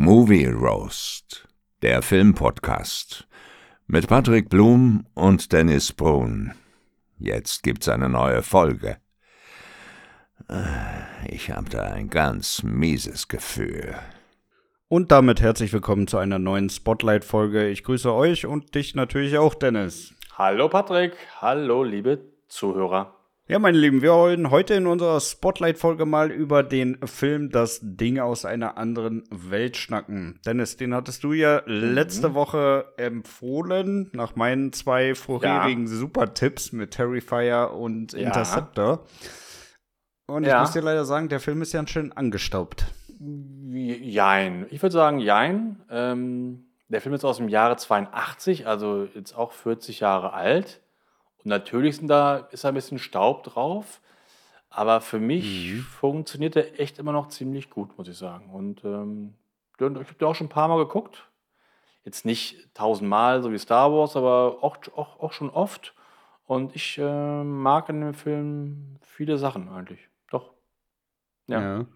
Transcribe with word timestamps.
Movie 0.00 0.46
Roast, 0.46 1.48
der 1.82 2.02
Filmpodcast 2.02 3.26
mit 3.88 4.06
Patrick 4.06 4.48
Blum 4.48 5.04
und 5.14 5.52
Dennis 5.52 5.92
Brun. 5.92 6.52
Jetzt 7.18 7.64
gibt's 7.64 7.88
eine 7.88 8.08
neue 8.08 8.44
Folge. 8.44 8.98
Ich 11.26 11.50
habe 11.50 11.68
da 11.68 11.82
ein 11.82 12.10
ganz 12.10 12.62
mieses 12.62 13.26
Gefühl. 13.26 13.96
Und 14.86 15.10
damit 15.10 15.40
herzlich 15.40 15.72
willkommen 15.72 16.06
zu 16.06 16.18
einer 16.18 16.38
neuen 16.38 16.70
Spotlight-Folge. 16.70 17.68
Ich 17.68 17.82
grüße 17.82 18.14
euch 18.14 18.46
und 18.46 18.76
dich 18.76 18.94
natürlich 18.94 19.36
auch, 19.36 19.56
Dennis. 19.56 20.14
Hallo 20.36 20.68
Patrick, 20.68 21.16
hallo 21.40 21.82
liebe 21.82 22.20
Zuhörer. 22.46 23.17
Ja, 23.50 23.58
meine 23.58 23.78
Lieben, 23.78 24.02
wir 24.02 24.12
wollen 24.12 24.50
heute 24.50 24.74
in 24.74 24.86
unserer 24.86 25.18
Spotlight-Folge 25.20 26.04
mal 26.04 26.30
über 26.30 26.62
den 26.62 26.98
Film 27.06 27.48
Das 27.48 27.80
Ding 27.82 28.18
aus 28.18 28.44
einer 28.44 28.76
anderen 28.76 29.24
Welt 29.30 29.78
schnacken. 29.78 30.38
Dennis, 30.44 30.76
den 30.76 30.94
hattest 30.94 31.24
du 31.24 31.32
ja 31.32 31.62
letzte 31.64 32.28
mhm. 32.28 32.34
Woche 32.34 32.92
empfohlen, 32.98 34.10
nach 34.12 34.36
meinen 34.36 34.74
zwei 34.74 35.14
vorherigen 35.14 35.86
ja. 35.86 35.94
Super-Tipps 35.94 36.72
mit 36.72 36.90
Terrifier 36.90 37.72
und 37.72 38.12
ja. 38.12 38.26
Interceptor. 38.26 39.06
Und 40.26 40.42
ich 40.42 40.50
ja. 40.50 40.60
muss 40.60 40.72
dir 40.72 40.82
leider 40.82 41.06
sagen, 41.06 41.30
der 41.30 41.40
Film 41.40 41.62
ist 41.62 41.72
ja 41.72 41.86
schön 41.86 42.12
angestaubt. 42.12 42.84
Jein. 43.18 44.66
Ich 44.68 44.82
würde 44.82 44.92
sagen, 44.92 45.20
jein. 45.20 45.80
Ähm, 45.88 46.66
der 46.88 47.00
Film 47.00 47.14
ist 47.14 47.24
aus 47.24 47.38
dem 47.38 47.48
Jahre 47.48 47.78
82, 47.78 48.66
also 48.66 49.08
jetzt 49.14 49.34
auch 49.34 49.52
40 49.52 50.00
Jahre 50.00 50.34
alt. 50.34 50.82
Natürlich 51.48 51.96
sind 51.96 52.08
da, 52.08 52.36
ist 52.50 52.64
da 52.64 52.68
ein 52.68 52.74
bisschen 52.74 52.98
Staub 52.98 53.42
drauf. 53.44 54.00
Aber 54.70 55.00
für 55.00 55.18
mich 55.18 55.72
mhm. 55.72 55.80
funktioniert 55.80 56.54
der 56.54 56.78
echt 56.78 56.98
immer 56.98 57.12
noch 57.12 57.28
ziemlich 57.28 57.70
gut, 57.70 57.96
muss 57.96 58.08
ich 58.08 58.16
sagen. 58.16 58.50
Und 58.50 58.84
ähm, 58.84 59.34
ich 59.76 59.82
habe 59.82 60.04
den 60.04 60.28
auch 60.28 60.34
schon 60.34 60.46
ein 60.46 60.50
paar 60.50 60.68
Mal 60.68 60.78
geguckt. 60.78 61.28
Jetzt 62.04 62.24
nicht 62.24 62.74
tausendmal, 62.74 63.42
so 63.42 63.52
wie 63.52 63.58
Star 63.58 63.92
Wars, 63.92 64.16
aber 64.16 64.58
auch, 64.62 64.76
auch, 64.96 65.20
auch 65.20 65.32
schon 65.32 65.50
oft. 65.50 65.94
Und 66.46 66.74
ich 66.74 66.98
äh, 66.98 67.44
mag 67.44 67.88
in 67.88 68.00
dem 68.00 68.14
Film 68.14 68.96
viele 69.02 69.38
Sachen 69.38 69.68
eigentlich. 69.68 70.08
Ja. 71.48 71.60
ja. 71.60 71.86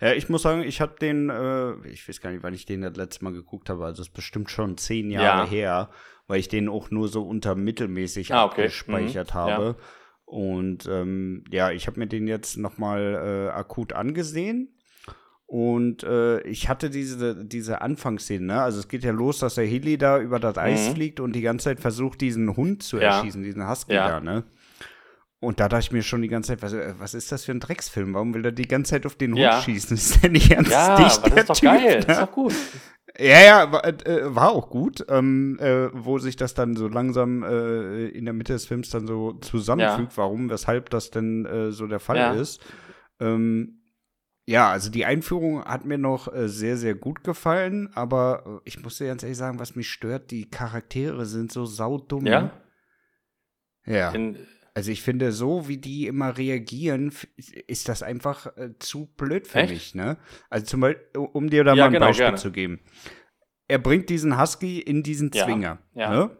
ja 0.00 0.12
ich 0.14 0.28
muss 0.28 0.42
sagen, 0.42 0.62
ich 0.62 0.80
habe 0.80 0.96
den, 1.00 1.30
äh, 1.30 1.74
ich 1.88 2.08
weiß 2.08 2.20
gar 2.20 2.32
nicht, 2.32 2.42
wann 2.42 2.54
ich 2.54 2.66
den 2.66 2.82
das 2.82 2.96
letzte 2.96 3.22
Mal 3.24 3.32
geguckt 3.32 3.70
habe. 3.70 3.84
Also, 3.84 4.02
es 4.02 4.08
ist 4.08 4.14
bestimmt 4.14 4.50
schon 4.50 4.76
zehn 4.76 5.10
Jahre 5.10 5.44
ja. 5.44 5.50
her 5.50 5.90
weil 6.26 6.40
ich 6.40 6.48
den 6.48 6.68
auch 6.68 6.90
nur 6.90 7.08
so 7.08 7.22
unter 7.22 7.54
mittelmäßig 7.54 8.32
ah, 8.32 8.44
okay. 8.44 8.62
abgespeichert 8.62 9.34
mhm. 9.34 9.38
habe. 9.38 9.64
Ja. 9.64 9.84
Und 10.24 10.88
ähm, 10.90 11.44
ja, 11.50 11.70
ich 11.72 11.86
habe 11.86 12.00
mir 12.00 12.06
den 12.06 12.26
jetzt 12.26 12.56
nochmal 12.56 13.50
äh, 13.50 13.50
akut 13.50 13.92
angesehen. 13.92 14.74
Und 15.44 16.02
äh, 16.04 16.40
ich 16.44 16.70
hatte 16.70 16.88
diese, 16.88 17.44
diese 17.44 17.82
Anfangsszene, 17.82 18.46
ne? 18.46 18.62
Also 18.62 18.78
es 18.78 18.88
geht 18.88 19.04
ja 19.04 19.12
los, 19.12 19.40
dass 19.40 19.56
der 19.56 19.66
Heli 19.66 19.98
da 19.98 20.18
über 20.18 20.40
das 20.40 20.56
Eis 20.56 20.88
mhm. 20.88 20.94
fliegt 20.94 21.20
und 21.20 21.34
die 21.34 21.42
ganze 21.42 21.64
Zeit 21.64 21.80
versucht, 21.80 22.22
diesen 22.22 22.56
Hund 22.56 22.82
zu 22.82 22.96
erschießen, 22.96 23.42
diesen 23.42 23.68
Husky 23.68 23.92
ja. 23.92 24.08
da, 24.08 24.20
ne? 24.20 24.44
Und 25.42 25.58
da 25.58 25.68
dachte 25.68 25.82
ich 25.82 25.90
mir 25.90 26.02
schon 26.02 26.22
die 26.22 26.28
ganze 26.28 26.52
Zeit, 26.52 26.62
was, 26.62 26.72
was 27.00 27.14
ist 27.14 27.32
das 27.32 27.44
für 27.44 27.50
ein 27.50 27.58
Drecksfilm? 27.58 28.14
Warum 28.14 28.32
will 28.32 28.44
er 28.44 28.52
die 28.52 28.68
ganze 28.68 28.90
Zeit 28.92 29.06
auf 29.06 29.16
den 29.16 29.32
Hund 29.32 29.40
ja. 29.40 29.60
schießen? 29.60 29.96
Ist 29.96 30.22
der 30.22 30.30
nicht 30.30 30.48
ganz 30.48 30.70
ja, 30.70 30.96
dicht? 30.96 31.20
Ja, 31.20 31.30
das 31.30 31.40
ist 31.40 31.50
doch 31.50 31.56
typ, 31.56 31.68
geil, 31.68 31.98
ne? 31.98 32.06
das 32.06 32.16
ist 32.16 32.22
doch 32.22 32.32
gut. 32.32 32.54
Ja, 33.18 33.40
ja, 33.40 33.72
war, 33.72 33.84
äh, 33.84 34.34
war 34.36 34.52
auch 34.52 34.70
gut, 34.70 35.04
ähm, 35.08 35.58
äh, 35.58 35.88
wo 35.92 36.20
sich 36.20 36.36
das 36.36 36.54
dann 36.54 36.76
so 36.76 36.86
langsam 36.86 37.42
äh, 37.42 38.06
in 38.06 38.24
der 38.24 38.34
Mitte 38.34 38.52
des 38.52 38.66
Films 38.66 38.90
dann 38.90 39.08
so 39.08 39.32
zusammenfügt, 39.32 40.12
ja. 40.12 40.16
warum, 40.16 40.48
weshalb 40.48 40.90
das 40.90 41.10
denn 41.10 41.44
äh, 41.44 41.72
so 41.72 41.88
der 41.88 41.98
Fall 41.98 42.18
ja. 42.18 42.32
ist. 42.34 42.60
Ähm, 43.18 43.80
ja, 44.46 44.70
also 44.70 44.90
die 44.90 45.04
Einführung 45.04 45.64
hat 45.64 45.84
mir 45.84 45.98
noch 45.98 46.32
äh, 46.32 46.48
sehr, 46.48 46.76
sehr 46.76 46.94
gut 46.94 47.24
gefallen, 47.24 47.90
aber 47.94 48.44
äh, 48.46 48.68
ich 48.68 48.80
muss 48.80 48.98
dir 48.98 49.08
ganz 49.08 49.24
ehrlich 49.24 49.38
sagen, 49.38 49.58
was 49.58 49.74
mich 49.74 49.90
stört, 49.90 50.30
die 50.30 50.48
Charaktere 50.48 51.26
sind 51.26 51.50
so 51.50 51.66
saudumm. 51.66 52.26
Ja. 52.26 52.52
Ja. 53.84 54.12
In, 54.12 54.36
also 54.74 54.90
ich 54.90 55.02
finde, 55.02 55.32
so 55.32 55.68
wie 55.68 55.76
die 55.76 56.06
immer 56.06 56.36
reagieren, 56.38 57.12
ist 57.66 57.88
das 57.88 58.02
einfach 58.02 58.56
äh, 58.56 58.70
zu 58.78 59.06
blöd 59.16 59.46
für 59.46 59.60
Echt? 59.60 59.72
mich, 59.72 59.94
ne? 59.94 60.16
Also 60.48 60.66
zum 60.66 60.80
Beispiel, 60.80 61.04
um 61.14 61.50
dir 61.50 61.64
da 61.64 61.74
ja, 61.74 61.84
mal 61.84 61.86
ein 61.86 61.92
genau, 61.92 62.06
Beispiel 62.06 62.24
gerne. 62.24 62.38
zu 62.38 62.52
geben. 62.52 62.80
Er 63.68 63.78
bringt 63.78 64.08
diesen 64.08 64.40
Husky 64.40 64.80
in 64.80 65.02
diesen 65.02 65.30
Zwinger, 65.32 65.78
ja, 65.94 66.10
ne? 66.10 66.36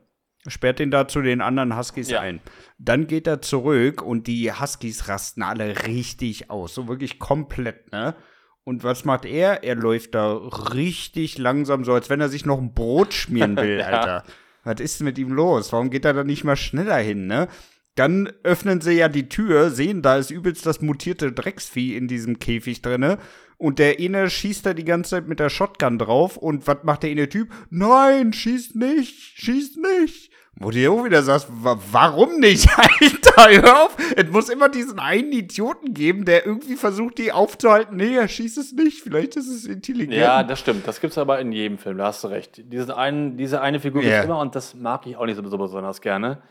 Sperrt 0.49 0.81
ihn 0.81 0.91
da 0.91 1.06
zu 1.06 1.23
den 1.23 1.41
anderen 1.41 1.77
Huskies 1.77 2.12
ein. 2.12 2.41
Dann 2.77 3.06
geht 3.06 3.29
er 3.29 3.43
zurück 3.43 4.03
und 4.03 4.27
die 4.27 4.53
Huskies 4.53 5.09
rasten 5.09 5.43
alle 5.43 5.87
richtig 5.87 6.51
aus. 6.51 6.75
So 6.75 6.89
wirklich 6.89 7.21
komplett, 7.21 7.93
ne? 7.93 8.17
Und 8.65 8.83
was 8.83 9.05
macht 9.05 9.25
er? 9.25 9.62
Er 9.62 9.77
läuft 9.77 10.15
da 10.15 10.33
richtig 10.35 11.39
langsam, 11.39 11.85
so 11.85 11.93
als 11.93 12.11
wenn 12.11 12.21
er 12.21 12.29
sich 12.29 12.45
noch 12.45 12.59
ein 12.59 12.75
Brot 12.75 13.15
schmieren 13.15 13.56
will. 13.56 13.83
Alter. 13.83 14.25
Was 14.65 14.81
ist 14.81 15.01
mit 15.01 15.19
ihm 15.19 15.33
los? 15.33 15.73
Warum 15.73 15.91
geht 15.91 16.05
er 16.05 16.12
da 16.12 16.25
nicht 16.25 16.45
mal 16.45 16.56
schneller 16.56 16.99
hin, 16.99 17.27
ne? 17.27 17.49
Dann 17.95 18.33
öffnen 18.43 18.81
sie 18.81 18.93
ja 18.93 19.09
die 19.09 19.29
Tür, 19.29 19.71
sehen, 19.71 20.01
da 20.01 20.17
ist 20.17 20.31
übelst 20.31 20.65
das 20.65 20.81
mutierte 20.81 21.33
Drecksvieh 21.33 21.97
in 21.97 22.09
diesem 22.09 22.39
Käfig 22.39 22.81
drinne. 22.81 23.19
Und 23.59 23.79
der 23.79 23.99
eine 24.01 24.29
schießt 24.29 24.67
da 24.67 24.75
die 24.75 24.85
ganze 24.85 25.11
Zeit 25.11 25.29
mit 25.29 25.39
der 25.39 25.51
Shotgun 25.51 25.99
drauf. 25.99 26.37
Und 26.37 26.67
was 26.67 26.79
macht 26.85 27.03
der 27.05 27.11
eine 27.11 27.29
Typ? 27.29 27.53
Nein, 27.71 28.33
schießt 28.33 28.75
nicht, 28.77 29.39
schießt 29.39 29.77
nicht. 29.77 30.33
Wo 30.57 30.71
du 30.71 30.91
auch 30.91 31.05
wieder 31.05 31.23
sagst, 31.23 31.49
warum 31.51 32.39
nicht? 32.39 32.69
Alter, 32.77 33.63
hör 33.63 33.85
auf. 33.85 33.97
Es 34.17 34.31
muss 34.31 34.49
immer 34.49 34.69
diesen 34.69 34.99
einen 34.99 35.33
Idioten 35.33 35.95
geben, 35.95 36.25
der 36.25 36.45
irgendwie 36.47 36.77
versucht, 36.77 37.19
die 37.19 37.33
aufzuhalten. 37.33 37.97
Nee, 37.97 38.17
er 38.17 38.29
schießt 38.29 38.59
es 38.59 38.73
nicht. 38.73 39.01
Vielleicht 39.03 39.37
ist 39.37 39.49
es 39.49 39.65
intelligent. 39.65 40.15
Ja, 40.15 40.43
das 40.43 40.61
stimmt. 40.61 40.87
Das 40.87 41.01
gibt 41.01 41.13
es 41.13 41.19
aber 41.19 41.41
in 41.41 41.53
jedem 41.53 41.79
Film. 41.79 41.99
Da 41.99 42.07
hast 42.07 42.23
du 42.25 42.29
recht. 42.29 42.63
Diese, 42.71 42.97
einen, 42.97 43.37
diese 43.37 43.61
eine 43.61 43.81
Figur 43.81 44.03
yeah. 44.03 44.17
gibt 44.17 44.27
immer 44.27 44.41
und 44.41 44.55
das 44.55 44.75
mag 44.75 45.07
ich 45.07 45.17
auch 45.17 45.25
nicht 45.25 45.37
so 45.37 45.43
besonders 45.59 46.01
gerne. 46.01 46.43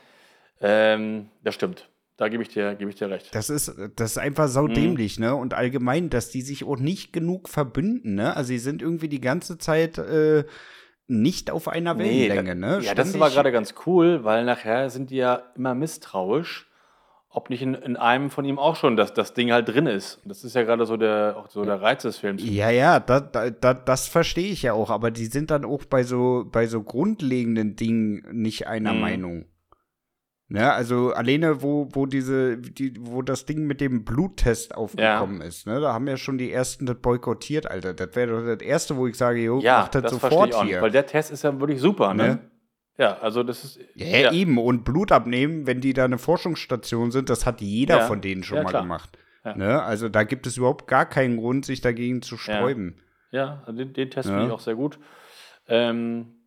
Ähm, 0.62 1.30
das 1.44 1.56
stimmt. 1.56 1.90
Da 2.18 2.30
gebe 2.30 2.44
ich, 2.44 2.50
dir, 2.50 2.76
geb 2.76 2.88
ich 2.88 2.96
dir 2.96 3.10
recht. 3.10 3.34
Das 3.34 3.50
ist, 3.50 3.74
das 3.96 4.12
ist 4.12 4.18
einfach 4.20 4.48
saudämlich, 4.48 5.18
mhm. 5.18 5.26
ne? 5.26 5.36
Und 5.36 5.56
allgemein, 5.56 6.12
dass 6.12 6.30
die 6.30 6.44
sich 6.44 6.64
auch 6.64 6.78
nicht 6.78 7.14
genug 7.14 7.50
verbünden, 7.50 8.14
ne? 8.14 8.36
Also 8.36 8.50
sie 8.50 8.60
sind 8.60 8.84
irgendwie 8.84 9.10
die 9.10 9.22
ganze 9.22 9.58
Zeit 9.58 9.98
äh, 9.98 10.44
nicht 11.08 11.50
auf 11.50 11.68
einer 11.68 11.98
Wellenlänge, 11.98 12.54
nee, 12.54 12.62
ne? 12.62 12.80
Ja, 12.84 12.94
das 12.94 13.18
war 13.20 13.32
gerade 13.32 13.52
ganz 13.52 13.74
cool, 13.88 14.24
weil 14.24 14.46
nachher 14.46 14.92
sind 14.92 15.10
die 15.10 15.16
ja 15.16 15.42
immer 15.56 15.74
misstrauisch, 15.74 16.70
ob 17.30 17.50
nicht 17.50 17.64
in, 17.64 17.74
in 17.74 17.98
einem 17.98 18.30
von 18.30 18.46
ihm 18.46 18.60
auch 18.60 18.76
schon 18.76 18.98
das, 18.98 19.16
das 19.16 19.34
Ding 19.34 19.52
halt 19.52 19.70
drin 19.70 19.88
ist. 19.88 20.22
Das 20.24 20.44
ist 20.44 20.56
ja 20.56 20.62
gerade 20.62 20.86
so 20.86 20.98
der, 20.98 21.38
auch 21.38 21.50
so 21.50 21.66
der 21.66 21.82
Reiz 21.82 22.04
des 22.04 22.18
Films. 22.18 22.44
Ja, 22.46 22.70
ja, 22.70 23.00
da, 23.00 23.20
da, 23.20 23.74
das 23.74 24.08
verstehe 24.08 24.52
ich 24.52 24.62
ja 24.62 24.74
auch, 24.74 24.92
aber 24.92 25.10
die 25.10 25.26
sind 25.26 25.50
dann 25.50 25.66
auch 25.66 25.86
bei 25.86 26.04
so, 26.04 26.46
bei 26.52 26.68
so 26.68 26.84
grundlegenden 26.84 27.76
Dingen 27.76 28.26
nicht 28.32 28.68
einer 28.68 28.94
mhm. 28.94 29.02
Meinung. 29.02 29.46
Ne, 30.54 30.70
also 30.70 31.14
alleine, 31.14 31.62
wo, 31.62 31.88
wo 31.94 32.06
diese, 32.06 32.58
die, 32.58 32.94
wo 33.00 33.22
das 33.22 33.46
Ding 33.46 33.68
mit 33.68 33.80
dem 33.80 34.04
Bluttest 34.04 34.76
aufgekommen 34.76 35.40
ja. 35.40 35.48
ist, 35.48 35.66
ne, 35.66 35.80
da 35.80 35.94
haben 35.94 36.06
ja 36.08 36.18
schon 36.18 36.38
die 36.38 36.52
ersten 36.52 36.86
das 36.86 36.98
boykottiert, 36.98 37.72
Alter. 37.72 37.94
Das 37.94 38.14
wäre 38.18 38.32
doch 38.32 38.46
das 38.46 38.62
erste, 38.62 38.98
wo 38.98 39.08
ich 39.08 39.16
sage, 39.16 39.40
jo, 39.40 39.62
ja, 39.62 39.80
mach 39.80 39.88
das, 39.88 40.02
das 40.02 40.12
sofort 40.12 40.54
hier. 40.56 40.64
Nicht, 40.66 40.82
weil 40.82 40.92
der 40.92 41.06
Test 41.06 41.32
ist 41.32 41.46
ja 41.46 41.58
wirklich 41.58 41.80
super, 41.80 42.14
ne? 42.14 42.24
ne? 42.28 42.40
Ja, 42.98 43.18
also 43.20 43.44
das 43.44 43.64
ist. 43.64 43.80
Ja, 43.96 44.06
ja, 44.06 44.34
eben. 44.34 44.58
Und 44.58 44.84
Blut 44.84 45.14
abnehmen, 45.14 45.68
wenn 45.68 45.80
die 45.80 45.94
da 45.94 46.04
eine 46.04 46.18
Forschungsstation 46.18 47.12
sind, 47.12 47.30
das 47.30 47.46
hat 47.46 47.62
jeder 47.62 48.00
ja. 48.00 48.06
von 48.06 48.20
denen 48.20 48.44
schon 48.44 48.62
mal 48.62 48.72
klar. 48.72 48.82
gemacht. 48.82 49.18
Ne? 49.56 49.82
Also 49.82 50.10
da 50.10 50.24
gibt 50.24 50.48
es 50.48 50.58
überhaupt 50.58 50.86
gar 50.86 51.06
keinen 51.06 51.38
Grund, 51.38 51.66
sich 51.66 51.80
dagegen 51.80 52.22
zu 52.22 52.36
sträuben. 52.36 53.02
Ja, 53.32 53.64
den, 53.70 53.94
den 53.94 54.12
Test 54.12 54.28
finde 54.28 54.48
ich 54.48 54.52
auch 54.52 54.60
sehr 54.60 54.76
gut. 54.76 55.00
Ähm, 55.70 56.41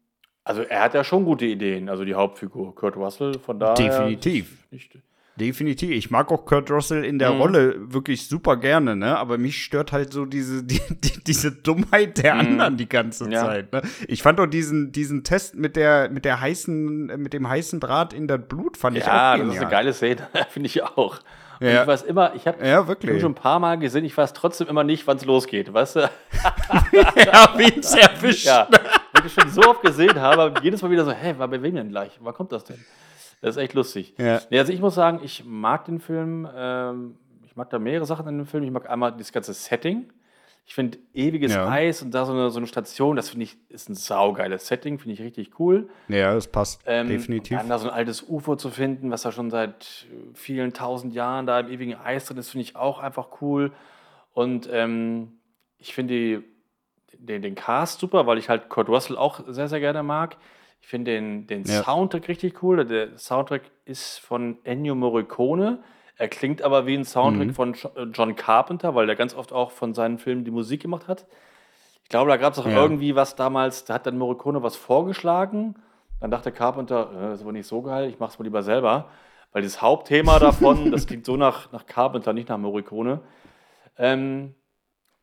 also 0.45 0.63
er 0.63 0.83
hat 0.83 0.95
ja 0.95 1.03
schon 1.03 1.25
gute 1.25 1.47
Ideen, 1.47 1.89
also 1.89 2.05
die 2.05 2.15
Hauptfigur, 2.15 2.75
Kurt 2.75 2.97
Russell, 2.97 3.39
von 3.39 3.59
daher. 3.59 3.75
Definitiv. 3.75 4.59
Definitiv. 5.37 5.91
Ich 5.91 6.11
mag 6.11 6.31
auch 6.31 6.45
Kurt 6.45 6.71
Russell 6.71 7.05
in 7.05 7.19
der 7.19 7.33
mhm. 7.33 7.41
Rolle 7.41 7.93
wirklich 7.93 8.29
super 8.29 8.57
gerne, 8.57 8.95
ne? 8.95 9.19
Aber 9.19 9.37
mich 9.37 9.65
stört 9.65 9.91
halt 9.91 10.13
so 10.13 10.27
diese, 10.27 10.63
die, 10.65 10.81
die, 10.91 11.25
diese 11.25 11.51
Dummheit 11.51 12.23
der 12.23 12.35
mhm. 12.35 12.41
anderen 12.41 12.77
die 12.77 12.89
ganze 12.89 13.29
ja. 13.31 13.45
Zeit. 13.45 13.73
Ne? 13.73 13.83
Ich 14.07 14.23
fand 14.23 14.39
auch 14.39 14.47
diesen, 14.47 14.93
diesen 14.93 15.25
Test 15.25 15.57
mit 15.57 15.77
der, 15.77 16.11
mit 16.11 16.25
der 16.25 16.41
heißen, 16.41 17.07
mit 17.21 17.33
dem 17.33 17.49
heißen 17.49 17.81
Draht 17.81 18.13
in 18.13 18.29
das 18.29 18.41
Blut, 18.47 18.77
fand 18.77 18.97
ja, 18.97 19.03
ich 19.05 19.09
auch. 19.09 19.13
Ja, 19.13 19.37
das 19.39 19.55
ist 19.55 19.61
eine 19.61 19.71
geile 19.71 19.93
Szene, 19.93 20.29
finde 20.51 20.67
ich 20.67 20.83
auch. 20.83 21.19
Und 21.61 21.69
ja. 21.69 21.83
ich 21.83 21.87
weiß 21.87 22.03
immer, 22.03 22.35
ich 22.35 22.47
habe 22.47 22.65
ja, 22.67 22.85
schon 23.21 23.33
ein 23.33 23.35
paar 23.35 23.61
Mal 23.61 23.79
gesehen, 23.79 24.05
ich 24.05 24.17
weiß 24.17 24.35
trotzdem 24.35 24.69
immer 24.69 24.85
nicht, 24.85 25.07
wann 25.07 25.17
es 25.17 25.25
losgeht, 25.25 25.73
weißt 25.73 25.97
du? 25.97 26.01
ja, 26.93 27.55
wie 27.57 27.79
es 27.79 27.95
erwischt. 27.95 28.47
Ja 28.47 28.69
ich 29.27 29.33
schon 29.33 29.49
so 29.51 29.63
oft 29.63 29.83
gesehen 29.83 30.21
habe, 30.21 30.43
aber 30.43 30.63
jedes 30.63 30.83
Mal 30.83 30.91
wieder 30.91 31.05
so, 31.05 31.13
hä, 31.13 31.35
war 31.39 31.49
bei 31.49 31.63
wem 31.63 31.75
denn 31.75 31.89
gleich? 31.89 32.19
Wann 32.21 32.35
kommt 32.35 32.53
das 32.53 32.65
denn? 32.65 32.85
Das 33.41 33.57
ist 33.57 33.63
echt 33.63 33.75
lustig. 33.75 34.15
Ja. 34.19 34.41
Nee, 34.51 34.59
also 34.59 34.73
ich 34.73 34.81
muss 34.81 34.95
sagen, 34.95 35.21
ich 35.23 35.45
mag 35.45 35.85
den 35.85 36.01
Film, 36.01 36.49
ähm, 36.55 37.17
ich 37.45 37.57
mag 37.57 37.71
da 37.71 37.79
mehrere 37.79 38.07
Sachen 38.07 38.27
in 38.27 38.39
dem 38.39 38.47
Film. 38.47 38.65
Ich 38.65 38.71
mag 38.71 38.89
einmal 38.89 39.17
das 39.17 39.33
ganze 39.33 39.53
Setting. 39.55 40.11
Ich 40.67 40.75
finde 40.75 40.99
ewiges 41.13 41.53
ja. 41.53 41.69
Eis 41.69 42.01
und 42.01 42.13
da 42.15 42.25
so 42.25 42.33
eine, 42.33 42.49
so 42.49 42.59
eine 42.59 42.67
Station, 42.67 43.17
das 43.17 43.29
finde 43.29 43.45
ich, 43.45 43.59
ist 43.69 43.91
ein 43.91 43.95
saugeiles 43.95 44.67
Setting, 44.67 44.99
finde 44.99 45.13
ich 45.13 45.21
richtig 45.21 45.61
cool. 45.61 45.91
Ja, 46.09 46.33
das 46.33 46.49
passt 46.49 46.81
ähm, 46.87 47.09
definitiv. 47.09 47.59
Dann 47.59 47.69
da 47.69 47.79
so 47.79 47.91
ein 47.91 47.95
altes 47.95 48.23
UFO 48.23 48.57
zu 48.57 48.71
finden, 48.71 49.11
was 49.11 49.23
da 49.23 49.31
schon 49.31 49.51
seit 49.51 50.07
vielen 50.33 50.73
tausend 50.73 51.13
Jahren 51.13 51.45
da 51.47 51.61
im 51.61 51.69
ewigen 51.69 51.97
Eis 51.97 52.25
drin 52.25 52.39
ist, 52.39 52.51
finde 52.51 52.63
ich 52.63 52.77
auch 52.77 52.99
einfach 52.99 53.43
cool. 53.43 53.73
Und 54.33 54.67
ähm, 54.73 55.33
ich 55.77 55.95
finde 55.95 56.15
die 56.15 56.54
den, 57.27 57.43
den 57.43 57.55
Cast 57.55 58.01
super, 58.01 58.27
weil 58.27 58.39
ich 58.39 58.49
halt 58.49 58.69
Kurt 58.69 58.89
Russell 58.89 59.17
auch 59.17 59.41
sehr, 59.47 59.69
sehr 59.69 59.81
gerne 59.81 60.03
mag. 60.03 60.37
Ich 60.81 60.89
finde 60.89 61.13
den, 61.13 61.47
den 61.47 61.65
ja. 61.65 61.83
Soundtrack 61.83 62.29
richtig 62.29 62.63
cool. 62.63 62.85
Der 62.85 63.17
Soundtrack 63.17 63.63
ist 63.85 64.19
von 64.19 64.59
Ennio 64.65 64.95
Morricone. 64.95 65.83
Er 66.17 66.29
klingt 66.29 66.63
aber 66.63 66.87
wie 66.87 66.95
ein 66.95 67.05
Soundtrack 67.05 67.49
mhm. 67.49 67.55
von 67.55 67.75
äh, 67.75 68.03
John 68.13 68.37
Carpenter, 68.37 68.95
weil 68.95 69.07
der 69.07 69.17
ganz 69.17 69.35
oft 69.35 69.53
auch 69.53 69.71
von 69.71 69.95
seinen 69.95 70.19
Filmen 70.19 70.45
die 70.45 70.51
Musik 70.51 70.83
gemacht 70.83 71.09
hat. 71.09 71.27
Ich 72.03 72.11
glaube, 72.11 72.31
da 72.31 72.37
gab 72.37 72.53
es 72.53 72.59
auch 72.59 72.67
ja. 72.67 72.77
irgendwie 72.77 73.17
was 73.17 73.35
damals, 73.35 73.87
da 73.87 73.95
hat 73.95 74.07
dann 74.07 74.19
Morricone 74.19 74.63
was 74.63 74.77
vorgeschlagen. 74.77 75.75
Dann 76.21 76.31
dachte 76.31 76.53
Carpenter, 76.53 77.11
äh, 77.13 77.21
das 77.31 77.37
ist 77.37 77.43
aber 77.43 77.53
nicht 77.53 77.67
so 77.67 77.83
geil, 77.83 78.09
ich 78.09 78.19
mache 78.19 78.33
es 78.33 78.39
mal 78.39 78.45
lieber 78.45 78.63
selber. 78.63 79.09
Weil 79.53 79.63
das 79.63 79.81
Hauptthema 79.81 80.39
davon, 80.39 80.91
das 80.93 81.07
klingt 81.07 81.25
so 81.25 81.37
nach, 81.37 81.73
nach 81.73 81.87
Carpenter, 81.87 82.33
nicht 82.33 82.49
nach 82.49 82.59
Morricone. 82.59 83.21
Ähm, 83.97 84.55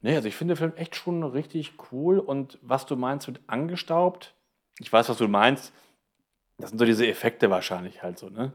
nee, 0.02 0.16
also 0.16 0.28
ich 0.28 0.36
finde 0.36 0.54
den 0.54 0.58
Film 0.60 0.74
echt 0.76 0.96
schon 0.96 1.24
richtig 1.24 1.74
cool. 1.92 2.20
Und 2.20 2.60
was 2.62 2.86
du 2.86 2.96
meinst 2.96 3.28
mit 3.28 3.42
angestaubt, 3.48 4.36
ich 4.80 4.92
weiß, 4.92 5.10
was 5.10 5.18
du 5.18 5.28
meinst. 5.28 5.74
Das 6.58 6.70
sind 6.70 6.80
so 6.80 6.86
diese 6.86 7.08
Effekte 7.08 7.50
wahrscheinlich 7.50 8.04
halt 8.04 8.20
so, 8.20 8.30
ne? 8.30 8.54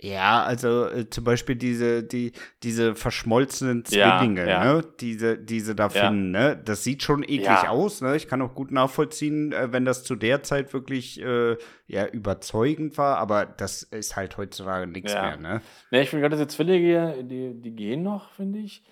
Ja, 0.00 0.44
also 0.44 0.86
äh, 0.86 1.10
zum 1.10 1.24
Beispiel 1.24 1.56
diese, 1.56 2.04
die, 2.04 2.32
diese 2.62 2.94
verschmolzenen 2.94 3.84
Zwillinge, 3.84 4.42
ja, 4.42 4.64
ja. 4.64 4.74
ne? 4.74 4.84
Diese, 5.00 5.36
diese 5.36 5.74
da 5.74 5.88
ja. 5.88 5.88
finden, 5.88 6.30
ne? 6.30 6.60
Das 6.64 6.84
sieht 6.84 7.02
schon 7.02 7.24
eklig 7.24 7.68
aus, 7.68 8.00
ne? 8.00 8.14
Ich 8.14 8.28
kann 8.28 8.40
auch 8.40 8.54
gut 8.54 8.70
nachvollziehen, 8.70 9.52
äh, 9.52 9.72
wenn 9.72 9.84
das 9.84 10.04
zu 10.04 10.14
der 10.14 10.42
Zeit 10.44 10.72
wirklich 10.72 11.20
äh, 11.20 11.56
ja, 11.88 12.06
überzeugend 12.06 12.96
war, 12.96 13.18
aber 13.18 13.44
das 13.44 13.82
ist 13.82 14.14
halt 14.14 14.36
heutzutage 14.36 14.86
nichts 14.86 15.12
mehr, 15.12 15.36
ne? 15.36 15.62
Ne, 15.90 16.02
ich 16.02 16.10
finde 16.10 16.22
gerade 16.22 16.36
diese 16.36 16.48
Zwillinge, 16.48 17.24
die, 17.24 17.60
die 17.60 17.74
gehen 17.74 18.02
noch, 18.02 18.30
finde 18.30 18.60
ich. 18.60 18.84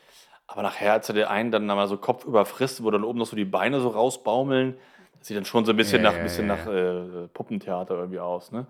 Aber 0.46 0.62
nachher, 0.62 0.93
als 0.93 1.08
er 1.08 1.14
den 1.14 1.25
einen 1.25 1.50
dann 1.50 1.66
mal 1.66 1.88
so 1.88 1.96
Kopf 1.96 2.25
überfrisst, 2.25 2.82
wo 2.82 2.90
dann 2.90 3.04
oben 3.04 3.19
noch 3.19 3.26
so 3.26 3.37
die 3.37 3.44
Beine 3.44 3.81
so 3.81 3.88
rausbaumeln, 3.88 4.76
das 5.19 5.28
sieht 5.28 5.37
dann 5.37 5.44
schon 5.44 5.64
so 5.64 5.72
ein 5.72 5.76
bisschen 5.76 6.02
nach, 6.02 6.14
bisschen 6.14 6.46
nach 6.46 6.66
äh, 6.66 7.28
Puppentheater 7.32 7.94
irgendwie 7.94 8.20
aus, 8.20 8.52
ne? 8.52 8.66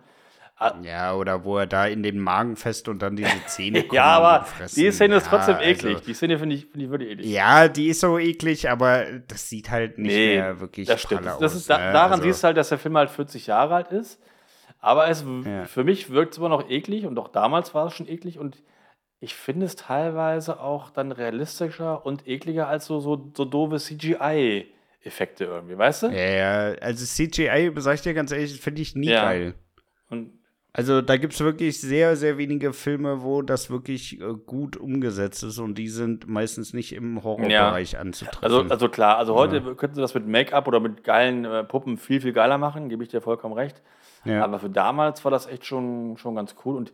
Ah. 0.58 0.72
Ja, 0.82 1.14
oder 1.14 1.44
wo 1.44 1.58
er 1.58 1.66
da 1.66 1.86
in 1.86 2.02
den 2.02 2.18
Magen 2.18 2.56
fest 2.56 2.88
und 2.88 3.02
dann 3.02 3.14
diese 3.14 3.44
Zähne 3.44 3.82
kommen. 3.82 3.96
ja, 3.96 4.04
aber 4.04 4.46
die 4.74 4.90
Szene 4.90 5.16
ist 5.16 5.26
trotzdem 5.26 5.56
ja, 5.56 5.62
eklig. 5.62 5.96
Also, 5.96 6.06
die 6.06 6.14
Szene 6.14 6.38
finde 6.38 6.56
ich, 6.56 6.66
find 6.66 6.82
ich 6.82 6.90
wirklich 6.90 7.10
eklig. 7.10 7.30
Ja, 7.30 7.68
die 7.68 7.88
ist 7.88 8.00
so 8.00 8.18
eklig, 8.18 8.70
aber 8.70 9.04
das 9.28 9.50
sieht 9.50 9.70
halt 9.70 9.98
nicht 9.98 10.14
nee, 10.14 10.36
mehr 10.36 10.58
wirklich 10.58 10.88
das 10.88 11.02
stimmt. 11.02 11.26
Das 11.26 11.42
aus. 11.42 11.54
Ist, 11.54 11.68
da, 11.68 11.76
ne? 11.76 11.92
daran 11.92 12.12
also, 12.12 12.22
siehst 12.22 12.42
du 12.42 12.46
halt, 12.46 12.56
dass 12.56 12.70
der 12.70 12.78
Film 12.78 12.96
halt 12.96 13.10
40 13.10 13.46
Jahre 13.46 13.74
alt 13.74 13.88
ist. 13.88 14.18
Aber 14.80 15.08
es, 15.08 15.26
ja. 15.44 15.66
für 15.66 15.84
mich 15.84 16.08
wirkt 16.08 16.32
es 16.32 16.38
immer 16.38 16.48
noch 16.48 16.70
eklig 16.70 17.04
und 17.04 17.18
auch 17.18 17.28
damals 17.28 17.74
war 17.74 17.88
es 17.88 17.94
schon 17.94 18.08
eklig 18.08 18.38
und 18.38 18.62
ich 19.20 19.34
finde 19.34 19.66
es 19.66 19.76
teilweise 19.76 20.60
auch 20.60 20.90
dann 20.90 21.12
realistischer 21.12 22.04
und 22.04 22.26
ekliger 22.28 22.68
als 22.68 22.86
so, 22.86 23.00
so, 23.00 23.32
so 23.34 23.44
doofe 23.44 23.78
CGI-Effekte 23.78 25.44
irgendwie, 25.44 25.78
weißt 25.78 26.04
du? 26.04 26.06
Ja, 26.08 26.74
also 26.80 27.04
CGI, 27.04 27.72
sag 27.76 27.94
ich 27.94 28.02
dir 28.02 28.14
ganz 28.14 28.32
ehrlich, 28.32 28.60
finde 28.60 28.82
ich 28.82 28.94
nie 28.94 29.08
ja. 29.08 29.24
geil. 29.24 29.54
Und 30.10 30.32
also 30.76 31.00
da 31.00 31.16
gibt 31.16 31.32
es 31.32 31.40
wirklich 31.40 31.80
sehr, 31.80 32.16
sehr 32.16 32.36
wenige 32.36 32.74
Filme, 32.74 33.22
wo 33.22 33.40
das 33.40 33.70
wirklich 33.70 34.20
äh, 34.20 34.34
gut 34.34 34.76
umgesetzt 34.76 35.42
ist 35.42 35.58
und 35.58 35.78
die 35.78 35.88
sind 35.88 36.28
meistens 36.28 36.74
nicht 36.74 36.92
im 36.92 37.24
Horrorbereich 37.24 37.92
ja. 37.92 38.00
anzutreffen. 38.00 38.44
Also, 38.44 38.60
also 38.68 38.88
klar, 38.90 39.16
also 39.16 39.34
heute 39.34 39.56
ja. 39.56 39.74
könnten 39.74 39.94
sie 39.94 40.02
das 40.02 40.12
mit 40.12 40.26
Make-up 40.26 40.68
oder 40.68 40.78
mit 40.78 41.02
geilen 41.02 41.46
äh, 41.46 41.64
Puppen 41.64 41.96
viel, 41.96 42.20
viel 42.20 42.34
geiler 42.34 42.58
machen, 42.58 42.90
gebe 42.90 43.02
ich 43.02 43.08
dir 43.08 43.22
vollkommen 43.22 43.54
recht. 43.54 43.80
Ja. 44.26 44.44
Aber 44.44 44.58
für 44.58 44.68
damals 44.68 45.24
war 45.24 45.30
das 45.30 45.46
echt 45.46 45.64
schon, 45.64 46.18
schon 46.18 46.34
ganz 46.34 46.54
cool. 46.66 46.76
Und 46.76 46.92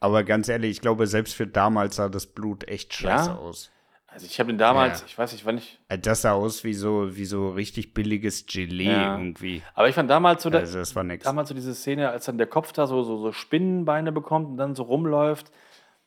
Aber 0.00 0.24
ganz 0.24 0.48
ehrlich, 0.48 0.72
ich 0.72 0.80
glaube, 0.80 1.06
selbst 1.06 1.34
für 1.34 1.46
damals 1.46 1.96
sah 1.96 2.08
das 2.08 2.26
Blut 2.26 2.68
echt 2.68 2.92
scheiße 2.94 3.36
aus. 3.36 3.70
Also 4.16 4.26
ich 4.26 4.40
habe 4.40 4.50
den 4.50 4.56
damals, 4.56 5.00
ja. 5.00 5.06
ich 5.06 5.18
weiß 5.18 5.32
nicht, 5.32 5.44
wann 5.44 5.58
ich. 5.58 5.78
Das 5.88 6.22
sah 6.22 6.32
aus 6.32 6.64
wie 6.64 6.72
so, 6.72 7.16
wie 7.16 7.26
so 7.26 7.50
richtig 7.50 7.92
billiges 7.92 8.46
Gelee 8.46 8.90
ja. 8.90 9.18
irgendwie. 9.18 9.62
Aber 9.74 9.90
ich 9.90 9.94
fand 9.94 10.08
damals 10.08 10.42
so, 10.42 10.48
also 10.48 10.78
das 10.78 10.96
war 10.96 11.04
nix. 11.04 11.24
damals 11.24 11.50
so 11.50 11.54
diese 11.54 11.74
Szene, 11.74 12.08
als 12.08 12.24
dann 12.24 12.38
der 12.38 12.46
Kopf 12.46 12.72
da 12.72 12.86
so, 12.86 13.02
so, 13.02 13.18
so 13.18 13.32
Spinnenbeine 13.32 14.12
bekommt 14.12 14.48
und 14.48 14.56
dann 14.56 14.74
so 14.74 14.84
rumläuft. 14.84 15.50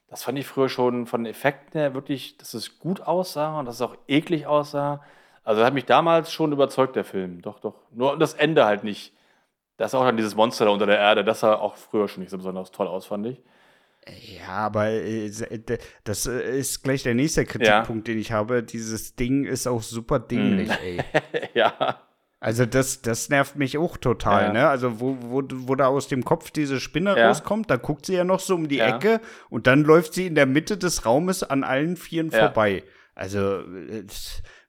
Das 0.08 0.24
fand 0.24 0.40
ich 0.40 0.48
früher 0.48 0.70
schon 0.70 1.06
von 1.06 1.24
den 1.24 1.32
Effekten 1.32 1.80
her 1.80 1.94
wirklich, 1.94 2.36
dass 2.38 2.56
es 2.56 2.80
gut 2.80 3.02
aussah 3.02 3.60
und 3.60 3.66
dass 3.66 3.76
es 3.76 3.82
auch 3.82 3.96
eklig 4.08 4.48
aussah. 4.48 5.04
Also 5.44 5.64
hat 5.64 5.76
mich 5.76 5.86
damals 5.86 6.32
schon 6.32 6.52
überzeugt, 6.52 6.96
der 6.96 7.06
Film. 7.06 7.44
Doch, 7.44 7.60
doch. 7.60 7.76
Nur 7.92 8.18
das 8.18 8.34
Ende 8.34 8.66
halt 8.66 8.84
nicht. 8.84 9.14
Das 9.78 9.92
ist 9.92 9.96
auch 9.96 10.04
dann 10.04 10.18
dieses 10.18 10.36
Monster 10.36 10.66
da 10.66 10.72
unter 10.72 10.88
der 10.88 10.98
Erde. 10.98 11.24
Das 11.24 11.42
sah 11.42 11.54
auch 11.54 11.76
früher 11.76 12.08
schon 12.08 12.22
nicht 12.24 12.32
so 12.32 12.38
besonders 12.38 12.72
toll 12.72 12.88
aus, 12.88 13.06
fand 13.06 13.28
ich. 13.28 13.40
Ja, 14.38 14.50
aber 14.50 14.90
äh, 14.90 15.32
das 16.04 16.26
äh, 16.26 16.60
ist 16.60 16.84
gleich 16.84 17.04
der 17.04 17.16
nächste 17.16 17.46
Kritikpunkt, 17.46 18.08
ja. 18.08 18.14
den 18.14 18.22
ich 18.22 18.32
habe. 18.32 18.64
Dieses 18.64 19.16
Ding 19.16 19.46
ist 19.46 19.68
auch 19.68 19.82
super 19.82 20.20
dinglich, 20.20 20.70
hm. 20.70 20.78
ey. 20.84 21.00
ja. 21.54 22.02
Also 22.42 22.66
das, 22.66 23.02
das 23.02 23.30
nervt 23.30 23.58
mich 23.58 23.78
auch 23.78 23.98
total, 23.98 24.46
ja. 24.46 24.54
ne? 24.54 24.70
Also 24.70 25.02
wo, 25.02 25.18
wo, 25.20 25.44
wo 25.52 25.76
da 25.76 25.88
aus 25.88 26.08
dem 26.08 26.24
Kopf 26.24 26.52
diese 26.52 26.80
Spinne 26.80 27.18
ja. 27.18 27.28
rauskommt, 27.28 27.70
da 27.70 27.76
guckt 27.76 28.06
sie 28.06 28.14
ja 28.16 28.24
noch 28.24 28.40
so 28.40 28.56
um 28.56 28.70
die 28.70 28.78
ja. 28.78 28.96
Ecke 28.96 29.20
und 29.50 29.68
dann 29.68 29.84
läuft 29.84 30.14
sie 30.14 30.28
in 30.28 30.36
der 30.36 30.46
Mitte 30.46 30.78
des 30.78 31.06
Raumes 31.06 31.44
an 31.44 31.64
allen 31.64 31.98
Vieren 31.98 32.32
vorbei. 32.32 32.84
Also 33.14 33.60
äh, 33.60 34.06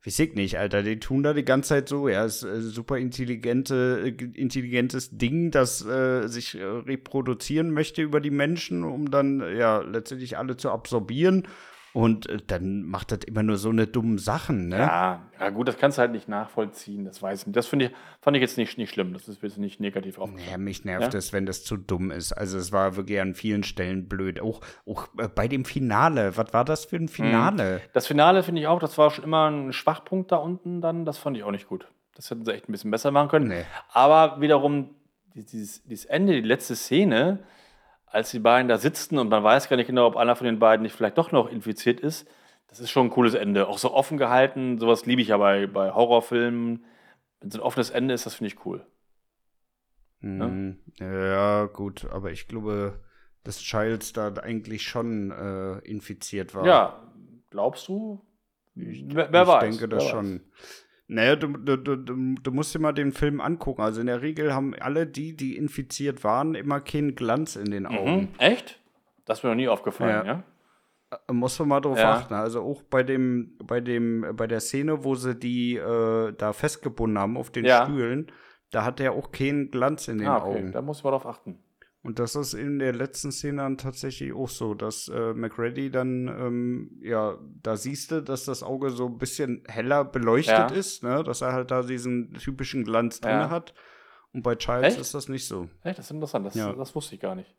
weiß 0.05 0.19
ich 0.21 0.35
nicht, 0.35 0.59
Alter, 0.59 0.83
die 0.83 0.99
tun 0.99 1.23
da 1.23 1.35
die 1.35 1.45
ganze 1.45 1.71
Zeit 1.71 1.89
so, 1.89 2.09
ja, 2.09 2.25
ist 2.25 2.43
äh, 2.43 2.61
super 2.61 2.97
intelligente, 2.97 4.03
äh, 4.19 4.25
intelligentes 4.35 5.11
Ding, 5.17 5.51
das 5.51 5.85
äh, 5.85 6.27
sich 6.27 6.55
äh, 6.55 6.65
reproduzieren 6.65 7.71
möchte 7.71 8.03
über 8.03 8.21
die 8.21 8.31
Menschen, 8.31 8.83
um 8.85 9.11
dann 9.11 9.41
ja 9.57 9.81
letztendlich 9.81 10.39
alle 10.39 10.57
zu 10.57 10.71
absorbieren. 10.71 11.47
Und 11.93 12.29
äh, 12.29 12.39
dann 12.47 12.83
macht 12.83 13.11
das 13.11 13.21
immer 13.27 13.43
nur 13.43 13.57
so 13.57 13.71
eine 13.71 13.87
dumme 13.87 14.19
Sachen, 14.19 14.69
ne? 14.69 14.79
Ja, 14.79 15.27
ja 15.39 15.51
gut, 15.51 15.67
das 15.67 15.77
kannst 15.77 15.99
du 15.99 16.03
halt 16.03 16.13
nicht 16.13 16.29
nachvollziehen, 16.29 17.05
das 17.05 17.21
weiß 17.21 17.41
ich 17.41 17.47
nicht. 17.49 17.57
Das 17.57 17.67
finde 17.67 17.87
ich, 17.87 17.93
fand 18.21 18.37
ich 18.37 18.41
jetzt 18.41 18.57
nicht, 18.59 18.79
nicht 18.79 18.91
schlimm, 18.91 19.13
das 19.13 19.27
ist 19.27 19.59
nicht 19.59 19.81
negativ 19.81 20.19
aufgefallen. 20.19 20.51
Ja, 20.51 20.59
mich 20.59 20.85
nervt 20.85 21.15
es, 21.15 21.29
ja? 21.29 21.33
wenn 21.33 21.47
das 21.47 21.65
zu 21.65 21.77
dumm 21.77 22.11
ist. 22.13 22.33
Also 22.33 22.59
es 22.59 22.71
war 22.71 22.97
wirklich 22.97 23.21
an 23.21 23.35
vielen 23.35 23.65
Stellen 23.65 24.09
blöd. 24.09 24.41
Auch, 24.41 24.61
auch 24.87 25.09
äh, 25.19 25.29
bei 25.29 25.49
dem 25.49 25.65
Finale, 25.65 26.37
was 26.37 26.53
war 26.53 26.65
das 26.65 26.85
für 26.85 26.97
ein 26.97 27.09
Finale? 27.09 27.79
Mhm. 27.79 27.91
Das 27.93 28.07
Finale 28.07 28.43
finde 28.45 28.61
ich 28.61 28.69
auch, 28.69 28.79
das 28.79 28.97
war 28.97 29.11
schon 29.11 29.25
immer 29.25 29.51
ein 29.51 29.73
Schwachpunkt 29.73 30.31
da 30.31 30.37
unten 30.37 30.81
dann, 30.81 31.05
das 31.05 31.19
fand 31.19 31.37
ich 31.37 31.43
auch 31.43 31.51
nicht 31.51 31.67
gut. 31.67 31.89
Das 32.15 32.31
hätten 32.31 32.45
sie 32.45 32.53
echt 32.53 32.69
ein 32.69 32.73
bisschen 32.73 32.91
besser 32.91 33.11
machen 33.11 33.29
können. 33.29 33.49
Nee. 33.49 33.65
Aber 33.93 34.41
wiederum, 34.41 34.91
dieses, 35.35 35.83
dieses 35.85 36.05
Ende, 36.05 36.35
die 36.35 36.47
letzte 36.47 36.77
Szene, 36.77 37.41
als 38.11 38.31
die 38.31 38.41
beiden 38.41 38.69
da 38.69 38.77
sitzen 38.77 39.19
und 39.19 39.29
man 39.29 39.43
weiß 39.43 39.69
gar 39.69 39.77
nicht 39.77 39.87
genau, 39.87 40.07
ob 40.07 40.17
einer 40.17 40.37
von 40.37 40.47
den 40.47 40.59
beiden 40.59 40.83
nicht 40.83 40.95
vielleicht 40.95 41.19
doch 41.19 41.33
noch 41.33 41.51
infiziert 41.51 42.01
ist. 42.01 42.29
Das 42.69 42.81
ist 42.81 42.91
schon 42.91 43.07
ein 43.07 43.11
cooles 43.11 43.35
Ende. 43.35 43.69
Auch 43.69 43.79
so 43.79 43.93
offen 43.93 44.19
gehalten, 44.19 44.79
sowas 44.79 45.07
liebe 45.07 45.23
ich 45.23 45.29
ja 45.29 45.39
bei, 45.39 45.67
bei 45.67 45.93
Horrorfilmen. 45.93 46.85
Wenn 47.41 47.49
es 47.49 47.55
ein 47.55 47.61
offenes 47.61 47.91
Ende 47.91 48.15
ist, 48.15 48.27
das 48.27 48.35
finde 48.35 48.49
ich 48.49 48.65
cool. 48.67 48.85
Ne? 50.21 50.77
Ja, 50.99 51.65
gut, 51.67 52.05
aber 52.11 52.31
ich 52.31 52.47
glaube, 52.47 53.01
dass 53.43 53.59
Childs 53.59 54.13
da 54.13 54.33
eigentlich 54.35 54.83
schon 54.83 55.31
äh, 55.31 55.79
infiziert 55.79 56.55
war. 56.55 56.67
Ja, 56.67 57.13
glaubst 57.49 57.89
du? 57.89 58.21
Ich, 58.75 59.05
wer, 59.09 59.33
wer 59.33 59.43
ich 59.43 59.49
weiß. 59.49 59.65
Ich 59.65 59.81
denke 59.81 59.89
das 59.89 60.05
schon. 60.05 60.35
Weiß. 60.35 60.87
Naja, 61.13 61.35
du, 61.35 61.49
du, 61.49 61.77
du, 61.77 61.97
du 61.97 62.51
musst 62.53 62.73
dir 62.73 62.79
mal 62.79 62.93
den 62.93 63.11
Film 63.11 63.41
angucken. 63.41 63.83
Also 63.83 64.01
in 64.01 64.07
der 64.07 64.23
Regel 64.23 64.55
haben 64.55 64.75
alle 64.77 65.09
die, 65.09 65.37
die 65.37 65.57
infiziert 65.57 66.23
waren, 66.23 66.55
immer 66.55 66.81
keinen 66.81 67.17
Glanz 67.17 67.57
in 67.57 67.73
den 67.73 67.83
mhm. 67.83 67.99
Augen. 67.99 68.21
Mhm. 68.21 68.29
Echt? 68.39 68.79
Das 69.25 69.39
ist 69.39 69.43
mir 69.43 69.51
noch 69.51 69.57
nie 69.57 69.67
aufgefallen, 69.67 70.25
ja? 70.25 70.45
ja? 71.11 71.19
Äh, 71.29 71.33
muss 71.33 71.59
man 71.59 71.69
mal 71.69 71.81
drauf 71.81 71.99
ja. 71.99 72.13
achten. 72.13 72.35
Also 72.35 72.63
auch 72.63 72.85
bei 72.85 73.03
dem, 73.03 73.59
bei 73.59 73.81
dem, 73.81 74.37
bei 74.37 74.47
der 74.47 74.61
Szene, 74.61 75.03
wo 75.03 75.17
sie 75.17 75.35
die 75.35 75.77
äh, 75.77 76.33
da 76.33 76.53
festgebunden 76.53 77.19
haben 77.19 77.37
auf 77.37 77.51
den 77.51 77.65
ja. 77.65 77.85
Stühlen, 77.85 78.31
da 78.71 78.85
hat 78.85 79.01
er 79.01 79.13
auch 79.13 79.33
keinen 79.33 79.73
Glanz 79.73 80.07
in 80.07 80.19
den 80.19 80.29
ah, 80.29 80.37
okay. 80.37 80.59
Augen. 80.59 80.73
Da 80.73 80.81
muss 80.81 81.03
man 81.03 81.11
drauf 81.11 81.27
achten. 81.27 81.59
Und 82.03 82.19
das 82.19 82.35
ist 82.35 82.55
in 82.55 82.79
der 82.79 82.95
letzten 82.95 83.31
Szene 83.31 83.59
dann 83.59 83.77
tatsächlich 83.77 84.33
auch 84.33 84.49
so, 84.49 84.73
dass 84.73 85.09
äh, 85.09 85.35
McReady 85.35 85.91
dann, 85.91 86.29
ähm, 86.29 86.99
ja, 87.03 87.37
da 87.63 87.77
siehst 87.77 88.11
du, 88.11 88.23
dass 88.23 88.47
das 88.47 88.63
Auge 88.63 88.91
so 88.91 89.07
ein 89.07 89.19
bisschen 89.19 89.65
heller 89.69 90.05
beleuchtet 90.05 90.55
ja. 90.55 90.67
ist, 90.69 91.03
ne? 91.03 91.23
dass 91.23 91.43
er 91.43 91.53
halt 91.53 91.71
da 91.71 91.83
diesen 91.83 92.33
typischen 92.35 92.85
Glanz 92.85 93.21
drin 93.21 93.33
ja. 93.33 93.51
hat. 93.51 93.75
Und 94.33 94.43
bei 94.43 94.55
Childs 94.55 94.89
Echt? 94.89 95.01
ist 95.01 95.13
das 95.15 95.29
nicht 95.29 95.47
so. 95.47 95.69
Echt, 95.83 95.99
das 95.99 96.07
ist 96.07 96.13
interessant, 96.13 96.47
das, 96.47 96.55
ja. 96.55 96.73
das 96.73 96.95
wusste 96.95 97.17
ich 97.17 97.21
gar 97.21 97.35
nicht. 97.35 97.55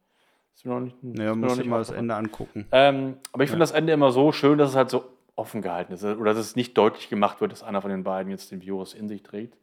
Ist 0.56 0.66
mir 0.66 0.74
noch 0.74 0.80
nicht, 0.82 0.98
ja, 1.02 1.36
muss 1.36 1.60
ich 1.60 1.66
mal 1.66 1.78
das 1.78 1.92
Ende 1.92 2.16
angucken. 2.16 2.66
Ähm, 2.72 3.18
aber 3.32 3.44
ich 3.44 3.50
finde 3.50 3.64
das 3.64 3.72
Ende 3.72 3.94
immer 3.94 4.12
so 4.12 4.32
schön, 4.32 4.58
dass 4.58 4.72
es 4.72 4.76
halt 4.76 4.90
so 4.90 5.04
offen 5.36 5.62
gehalten 5.62 5.94
ist. 5.94 6.04
Oder 6.04 6.34
dass 6.34 6.46
es 6.46 6.56
nicht 6.56 6.78
deutlich 6.78 7.10
gemacht 7.10 7.42
wird, 7.42 7.52
dass 7.52 7.64
einer 7.64 7.82
von 7.82 7.92
den 7.92 8.04
beiden 8.04 8.32
jetzt 8.32 8.52
den 8.52 8.62
Virus 8.62 8.94
in 8.94 9.08
sich 9.08 9.24
trägt. 9.24 9.58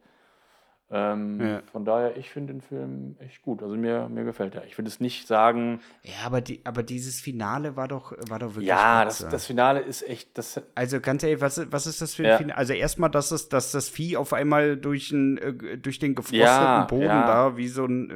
Ähm, 0.91 1.39
ja. 1.39 1.61
Von 1.71 1.85
daher, 1.85 2.17
ich 2.17 2.31
finde 2.31 2.53
den 2.53 2.61
Film 2.61 3.15
echt 3.19 3.43
gut. 3.43 3.61
Also 3.61 3.75
mir, 3.75 4.09
mir 4.09 4.23
gefällt 4.23 4.55
er. 4.55 4.65
Ich 4.65 4.77
würde 4.77 4.87
es 4.87 4.99
nicht 4.99 5.27
sagen. 5.27 5.81
Ja, 6.03 6.25
aber, 6.25 6.41
die, 6.41 6.61
aber 6.63 6.81
dieses 6.81 7.21
Finale 7.21 7.75
war 7.75 7.87
doch, 7.87 8.11
war 8.27 8.39
doch 8.39 8.49
wirklich. 8.55 8.67
Ja, 8.67 9.05
das, 9.05 9.19
das, 9.29 9.45
Finale 9.45 9.81
ist 9.81 10.07
echt. 10.07 10.35
Das 10.37 10.59
also 10.73 10.99
ganz 10.99 11.21
ehrlich, 11.21 11.41
was, 11.41 11.71
was 11.71 11.85
ist 11.85 12.01
das 12.01 12.15
für 12.15 12.23
ein 12.23 12.29
ja. 12.29 12.37
Finale? 12.37 12.57
Also 12.57 12.73
erstmal, 12.73 13.11
dass, 13.11 13.29
es, 13.29 13.49
dass 13.49 13.71
das 13.71 13.87
Vieh 13.87 14.17
auf 14.17 14.33
einmal 14.33 14.77
durch, 14.77 15.11
ein, 15.11 15.37
äh, 15.37 15.77
durch 15.77 15.99
den 15.99 16.15
gefrosteten 16.15 16.43
ja, 16.43 16.85
Boden 16.85 17.05
da 17.05 17.55
wie 17.55 17.67
so 17.67 17.85
ein, 17.85 18.09
äh, 18.09 18.13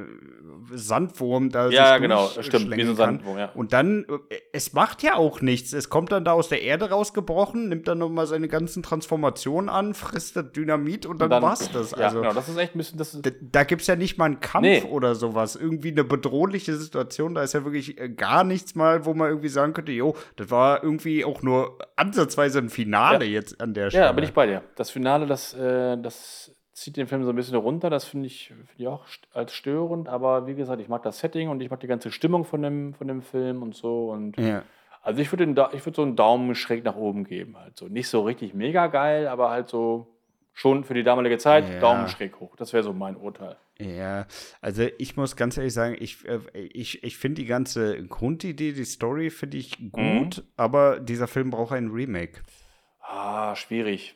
Sandwurm 0.71 1.49
da 1.49 1.69
Ja, 1.69 1.97
genau, 1.97 2.27
stimmt, 2.27 2.75
wie 2.75 2.83
so 2.83 2.91
ein 2.91 2.95
Sandwurm, 2.95 3.37
ja. 3.37 3.51
Und 3.53 3.73
dann, 3.73 4.05
äh, 4.29 4.35
es 4.51 4.73
macht 4.73 5.03
ja 5.03 5.15
auch 5.15 5.41
nichts. 5.41 5.73
Es 5.73 5.89
kommt 5.89 6.11
dann 6.11 6.25
da 6.25 6.33
aus 6.33 6.49
der 6.49 6.61
Erde 6.61 6.89
rausgebrochen, 6.89 7.69
nimmt 7.69 7.87
dann 7.87 7.97
nochmal 7.99 8.27
seine 8.27 8.47
ganzen 8.47 8.83
Transformationen 8.83 9.69
an, 9.69 9.93
frisst 9.93 10.35
das 10.35 10.51
Dynamit 10.51 11.05
und 11.05 11.19
dann, 11.19 11.25
und 11.25 11.31
dann 11.31 11.43
war's 11.43 11.71
das. 11.71 11.93
Also, 11.93 12.21
genau, 12.21 12.33
das 12.33 12.49
ist 12.49 12.57
echt 12.57 12.62
ein 12.71 12.77
bisschen. 12.77 12.97
Das 12.97 13.19
da, 13.21 13.29
da 13.41 13.63
gibt's 13.63 13.87
ja 13.87 13.95
nicht 13.95 14.17
mal 14.17 14.25
einen 14.25 14.39
Kampf 14.39 14.63
nee. 14.63 14.83
oder 14.83 15.15
sowas. 15.15 15.55
Irgendwie 15.55 15.91
eine 15.91 16.03
bedrohliche 16.03 16.75
Situation. 16.75 17.35
Da 17.35 17.43
ist 17.43 17.53
ja 17.53 17.63
wirklich 17.63 17.99
äh, 17.99 18.09
gar 18.09 18.43
nichts 18.43 18.75
mal, 18.75 19.05
wo 19.05 19.13
man 19.13 19.29
irgendwie 19.29 19.49
sagen 19.49 19.73
könnte, 19.73 19.91
jo, 19.91 20.15
das 20.35 20.49
war 20.51 20.83
irgendwie 20.83 21.25
auch 21.25 21.41
nur 21.41 21.77
ansatzweise 21.95 22.59
ein 22.59 22.69
Finale 22.69 23.25
ja. 23.25 23.31
jetzt 23.31 23.61
an 23.61 23.73
der 23.73 23.89
Stelle. 23.89 24.05
Ja, 24.05 24.11
bin 24.11 24.23
ich 24.23 24.33
bei 24.33 24.47
dir. 24.47 24.63
Das 24.75 24.89
Finale, 24.89 25.25
das, 25.25 25.53
äh, 25.53 25.97
das 25.97 26.55
zieht 26.73 26.97
den 26.97 27.07
Film 27.07 27.23
so 27.23 27.29
ein 27.29 27.35
bisschen 27.35 27.57
runter. 27.57 27.89
Das 27.89 28.05
finde 28.05 28.27
ich, 28.27 28.47
find 28.47 28.79
ich 28.79 28.87
auch 28.87 29.05
als 29.33 29.53
störend. 29.53 30.09
Aber 30.09 30.47
wie 30.47 30.55
gesagt, 30.55 30.81
ich 30.81 30.89
mag 30.89 31.03
das 31.03 31.19
Setting 31.19 31.49
und 31.49 31.61
ich 31.61 31.69
mag 31.69 31.79
die 31.79 31.87
ganze 31.87 32.11
Stimmung 32.11 32.45
von 32.45 32.61
dem, 32.61 32.93
von 32.93 33.07
dem 33.07 33.21
Film 33.21 33.61
und 33.61 33.75
so. 33.75 34.11
Und 34.11 34.37
ja. 34.37 34.63
Also 35.03 35.21
ich 35.21 35.31
würde 35.33 35.53
würd 35.55 35.95
so 35.95 36.01
einen 36.01 36.15
Daumen 36.15 36.55
schräg 36.55 36.85
nach 36.85 36.95
oben 36.95 37.25
geben. 37.25 37.57
Halt 37.57 37.77
so. 37.77 37.87
Nicht 37.87 38.07
so 38.07 38.21
richtig 38.21 38.53
mega 38.53 38.87
geil, 38.87 39.27
aber 39.27 39.49
halt 39.49 39.67
so 39.67 40.07
schon 40.53 40.83
für 40.83 40.93
die 40.93 41.03
damalige 41.03 41.37
Zeit 41.37 41.67
ja. 41.67 41.79
Daumen 41.79 42.07
schräg 42.07 42.39
hoch. 42.39 42.55
Das 42.55 42.73
wäre 42.73 42.83
so 42.83 42.93
mein 42.93 43.17
Urteil. 43.17 43.57
Ja, 43.79 44.27
also 44.61 44.83
ich 44.99 45.17
muss 45.17 45.35
ganz 45.35 45.57
ehrlich 45.57 45.73
sagen, 45.73 45.95
ich, 45.99 46.25
äh, 46.27 46.39
ich, 46.53 47.03
ich 47.03 47.17
finde 47.17 47.41
die 47.41 47.47
ganze 47.47 48.05
Grundidee, 48.05 48.71
die 48.71 48.85
Story 48.85 49.31
finde 49.31 49.57
ich 49.57 49.79
mhm. 49.79 49.91
gut, 49.91 50.37
mhm. 50.37 50.43
aber 50.55 50.99
dieser 50.99 51.27
Film 51.27 51.49
braucht 51.49 51.73
ein 51.73 51.89
Remake. 51.89 52.41
Ah, 53.01 53.55
schwierig. 53.55 54.15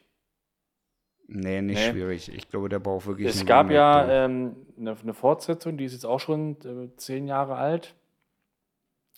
Nee, 1.27 1.61
nicht 1.61 1.77
nee. 1.77 1.91
schwierig. 1.91 2.33
Ich 2.33 2.49
glaube, 2.49 2.69
der 2.69 2.79
braucht 2.79 3.05
wirklich. 3.05 3.27
Es 3.27 3.45
gab 3.45 3.69
ja 3.69 4.25
ähm, 4.25 4.55
eine, 4.77 4.95
eine, 5.01 5.13
Fortsetzung, 5.13 5.77
die 5.77 5.83
ist 5.83 5.91
jetzt 5.91 6.05
auch 6.05 6.21
schon 6.21 6.55
äh, 6.63 6.95
zehn 6.95 7.27
Jahre 7.27 7.55
alt. 7.55 7.95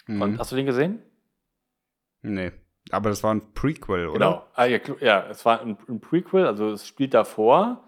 Mhm. 0.07 0.21
Und 0.21 0.39
hast 0.39 0.51
du 0.51 0.55
den 0.55 0.65
gesehen? 0.65 1.03
Nee. 2.21 2.51
Aber 2.91 3.09
das 3.09 3.23
war 3.23 3.33
ein 3.33 3.53
Prequel, 3.53 4.07
oder? 4.07 4.13
Genau. 4.13 4.45
Ah, 4.55 4.65
ja, 4.65 4.79
ja, 4.99 5.25
es 5.29 5.45
war 5.45 5.61
ein, 5.61 5.77
ein, 5.87 5.99
Prequel, 5.99 6.45
also 6.45 6.71
es 6.71 6.87
spielt 6.87 7.13
davor, 7.13 7.83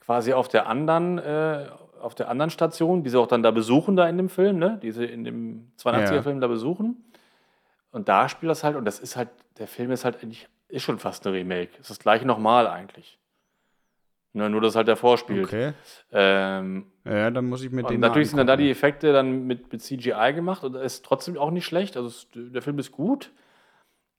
quasi 0.00 0.32
auf 0.32 0.48
der 0.48 0.68
anderen, 0.68 1.18
äh, 1.18 1.66
auf 2.00 2.14
der 2.14 2.28
anderen 2.28 2.50
Station, 2.50 3.02
die 3.02 3.10
sie 3.10 3.18
auch 3.18 3.26
dann 3.26 3.42
da 3.42 3.50
besuchen, 3.50 3.96
da 3.96 4.08
in 4.08 4.16
dem 4.16 4.28
Film, 4.28 4.58
ne? 4.58 4.78
Die 4.82 4.92
sie 4.92 5.04
in 5.04 5.24
dem 5.24 5.72
82er-Film 5.78 6.36
ja. 6.36 6.40
da 6.40 6.46
besuchen. 6.46 7.04
Und 7.90 8.08
da 8.08 8.28
spielt 8.28 8.50
das 8.50 8.64
halt, 8.64 8.76
und 8.76 8.84
das 8.84 8.98
ist 8.98 9.16
halt, 9.16 9.30
der 9.58 9.66
Film 9.66 9.90
ist 9.90 10.04
halt 10.04 10.22
eigentlich, 10.22 10.48
ist 10.68 10.82
schon 10.82 10.98
fast 10.98 11.26
ein 11.26 11.32
Remake. 11.32 11.70
Ist 11.80 11.90
das 11.90 11.98
gleiche 11.98 12.26
nochmal 12.26 12.66
eigentlich. 12.66 13.18
Ne, 14.36 14.50
nur, 14.50 14.60
dass 14.60 14.74
halt 14.74 14.88
der 14.88 14.96
vorspielt. 14.96 15.44
Okay. 15.44 15.74
Ähm, 16.10 16.86
ja, 17.04 17.30
dann 17.30 17.44
muss 17.44 17.62
ich 17.62 17.70
mit 17.70 17.88
dem. 17.88 18.00
Natürlich 18.00 18.30
sind 18.30 18.38
dann 18.38 18.48
da 18.48 18.56
die 18.56 18.68
Effekte 18.68 19.12
dann 19.12 19.46
mit, 19.46 19.72
mit 19.72 19.80
CGI 19.80 20.32
gemacht 20.34 20.64
und 20.64 20.74
ist 20.74 21.04
trotzdem 21.04 21.38
auch 21.38 21.52
nicht 21.52 21.64
schlecht. 21.64 21.96
Also 21.96 22.08
es, 22.08 22.26
der 22.34 22.60
Film 22.60 22.80
ist 22.80 22.90
gut, 22.90 23.30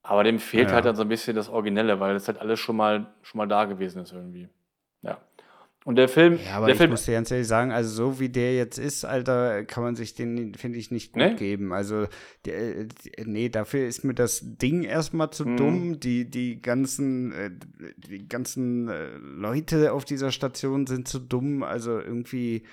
aber 0.07 0.24
dem 0.24 0.39
fehlt 0.39 0.69
ja. 0.69 0.75
halt 0.75 0.85
dann 0.85 0.95
so 0.95 1.01
ein 1.01 1.09
bisschen 1.09 1.35
das 1.35 1.50
Originelle, 1.50 2.00
weil 2.00 2.13
das 2.13 2.27
halt 2.27 2.39
alles 2.39 2.59
schon 2.59 2.75
mal, 2.75 3.07
schon 3.24 3.39
mal 3.39 3.47
da 3.47 3.65
gewesen 3.65 4.01
ist 4.01 4.13
irgendwie. 4.13 4.50
Ja. 5.01 5.17
Und 5.83 5.97
der 5.97 6.07
Film. 6.09 6.39
Ja, 6.45 6.57
aber 6.57 6.67
der 6.67 6.74
ich 6.74 6.77
Film, 6.79 6.91
muss 6.91 7.05
dir 7.05 7.13
ganz 7.13 7.29
ehrlich 7.29 7.47
sagen, 7.47 7.71
also 7.71 7.89
so 7.89 8.19
wie 8.19 8.29
der 8.29 8.55
jetzt 8.55 8.77
ist, 8.77 9.03
Alter, 9.05 9.65
kann 9.65 9.83
man 9.83 9.95
sich 9.95 10.15
den, 10.15 10.55
finde 10.55 10.79
ich, 10.79 10.89
nicht 10.89 11.13
gut 11.13 11.21
nee? 11.21 11.35
geben. 11.35 11.74
Also, 11.74 12.07
der, 12.45 12.88
nee, 13.24 13.50
dafür 13.50 13.88
ist 13.88 14.03
mir 14.03 14.15
das 14.15 14.41
Ding 14.43 14.83
erstmal 14.83 15.29
zu 15.29 15.45
mhm. 15.45 15.57
dumm. 15.57 16.00
Die, 16.00 16.29
die 16.29 16.62
ganzen, 16.62 17.31
äh, 17.33 17.51
die 17.97 18.27
ganzen 18.27 18.88
äh, 18.88 19.09
Leute 19.17 19.91
auf 19.91 20.05
dieser 20.05 20.31
Station 20.31 20.88
sind 20.88 21.07
zu 21.07 21.19
dumm. 21.19 21.62
Also 21.62 22.00
irgendwie 22.00 22.63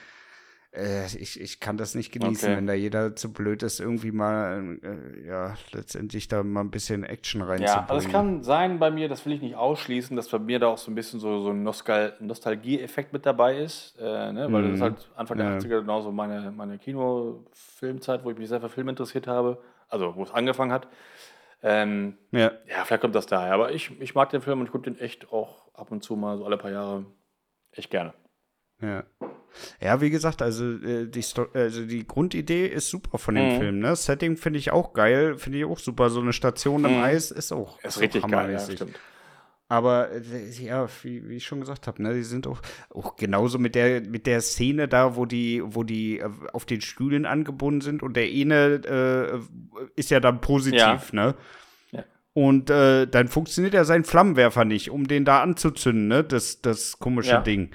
äh, 0.74 1.04
ich, 1.16 1.38
ich 1.38 1.60
kann 1.60 1.76
das 1.76 1.94
nicht 1.94 2.12
genießen, 2.12 2.48
okay. 2.48 2.56
wenn 2.56 2.66
da 2.66 2.72
jeder 2.72 3.14
zu 3.14 3.32
blöd 3.32 3.62
ist, 3.62 3.78
irgendwie 3.78 4.10
mal, 4.10 4.78
äh, 4.82 5.26
ja, 5.26 5.54
letztendlich 5.72 6.28
da 6.28 6.42
mal 6.42 6.60
ein 6.60 6.70
bisschen 6.70 7.04
Action 7.04 7.42
reinzubringen. 7.42 7.86
Ja, 7.88 7.94
also 7.94 8.06
es 8.06 8.12
kann 8.12 8.42
sein 8.42 8.78
bei 8.78 8.90
mir, 8.90 9.08
das 9.08 9.26
will 9.26 9.34
ich 9.34 9.42
nicht 9.42 9.54
ausschließen, 9.54 10.16
dass 10.16 10.30
bei 10.30 10.38
mir 10.38 10.58
da 10.58 10.68
auch 10.68 10.78
so 10.78 10.90
ein 10.90 10.94
bisschen 10.94 11.20
so, 11.20 11.40
so 11.42 11.50
ein 11.50 11.62
Nostal 11.62 12.16
Nostalgie-Effekt 12.20 13.12
mit 13.12 13.26
dabei 13.26 13.58
ist, 13.58 13.98
äh, 14.00 14.32
ne? 14.32 14.48
weil 14.50 14.62
mhm. 14.62 14.66
das 14.68 14.74
ist 14.76 14.80
halt 14.80 15.10
Anfang 15.14 15.38
der 15.38 15.50
ja. 15.50 15.58
80er 15.58 15.80
genauso 15.80 16.10
meine, 16.10 16.50
meine 16.52 16.78
Kinofilmzeit, 16.78 18.24
wo 18.24 18.30
ich 18.30 18.38
mich 18.38 18.48
sehr 18.48 18.60
für 18.60 18.70
Film 18.70 18.88
interessiert 18.88 19.26
habe, 19.26 19.62
also 19.88 20.16
wo 20.16 20.22
es 20.22 20.30
angefangen 20.30 20.72
hat. 20.72 20.88
Ähm, 21.62 22.16
ja. 22.32 22.50
ja, 22.66 22.84
vielleicht 22.84 23.02
kommt 23.02 23.14
das 23.14 23.26
daher, 23.26 23.52
aber 23.52 23.72
ich, 23.72 24.00
ich 24.00 24.14
mag 24.14 24.30
den 24.30 24.40
Film 24.40 24.60
und 24.60 24.66
ich 24.66 24.72
gucke 24.72 24.90
den 24.90 24.98
echt 24.98 25.32
auch 25.32 25.72
ab 25.74 25.92
und 25.92 26.02
zu 26.02 26.16
mal, 26.16 26.38
so 26.38 26.46
alle 26.46 26.56
paar 26.56 26.72
Jahre, 26.72 27.04
echt 27.72 27.90
gerne. 27.90 28.14
Ja. 28.80 29.04
Ja, 29.80 30.00
wie 30.00 30.10
gesagt, 30.10 30.42
also, 30.42 30.64
äh, 30.64 31.06
die, 31.06 31.22
Sto 31.22 31.46
also 31.54 31.84
die 31.84 32.06
Grundidee 32.06 32.66
ist 32.66 32.88
super 32.88 33.18
von 33.18 33.34
dem 33.34 33.54
mhm. 33.54 33.58
Film. 33.58 33.78
Ne? 33.80 33.96
Setting 33.96 34.36
finde 34.36 34.58
ich 34.58 34.70
auch 34.70 34.92
geil, 34.92 35.36
finde 35.36 35.58
ich 35.58 35.64
auch 35.64 35.78
super. 35.78 36.10
So 36.10 36.20
eine 36.20 36.32
Station 36.32 36.84
im 36.84 36.96
mhm. 36.96 37.02
Eis 37.02 37.30
ist 37.30 37.52
auch. 37.52 37.78
Ist, 37.80 37.96
ist 37.96 38.00
richtig 38.00 38.26
geil, 38.26 38.52
ja, 38.52 38.58
stimmt. 38.58 38.98
Aber 39.68 40.10
äh, 40.12 40.50
ja, 40.62 40.86
wie, 41.02 41.26
wie 41.28 41.36
ich 41.36 41.46
schon 41.46 41.60
gesagt 41.60 41.86
habe, 41.86 42.02
ne, 42.02 42.12
die 42.12 42.24
sind 42.24 42.46
auch, 42.46 42.60
auch 42.90 43.16
genauso 43.16 43.58
mit 43.58 43.74
der, 43.74 44.02
mit 44.02 44.26
der 44.26 44.42
Szene 44.42 44.86
da, 44.86 45.16
wo 45.16 45.24
die, 45.24 45.62
wo 45.64 45.82
die 45.82 46.18
äh, 46.18 46.28
auf 46.52 46.66
den 46.66 46.82
Stühlen 46.82 47.24
angebunden 47.24 47.80
sind 47.80 48.02
und 48.02 48.14
der 48.14 48.24
eine 48.24 48.82
äh, 48.84 49.88
ist 49.96 50.10
ja 50.10 50.20
dann 50.20 50.42
positiv, 50.42 50.78
ja. 50.80 50.98
ne? 51.12 51.34
Und 52.34 52.70
äh, 52.70 53.06
dann 53.06 53.28
funktioniert 53.28 53.74
ja 53.74 53.84
sein 53.84 54.04
Flammenwerfer 54.04 54.64
nicht, 54.64 54.90
um 54.90 55.06
den 55.06 55.24
da 55.24 55.42
anzuzünden, 55.42 56.08
ne? 56.08 56.24
Das, 56.24 56.62
das 56.62 56.98
komische 56.98 57.30
ja. 57.30 57.40
Ding. 57.40 57.70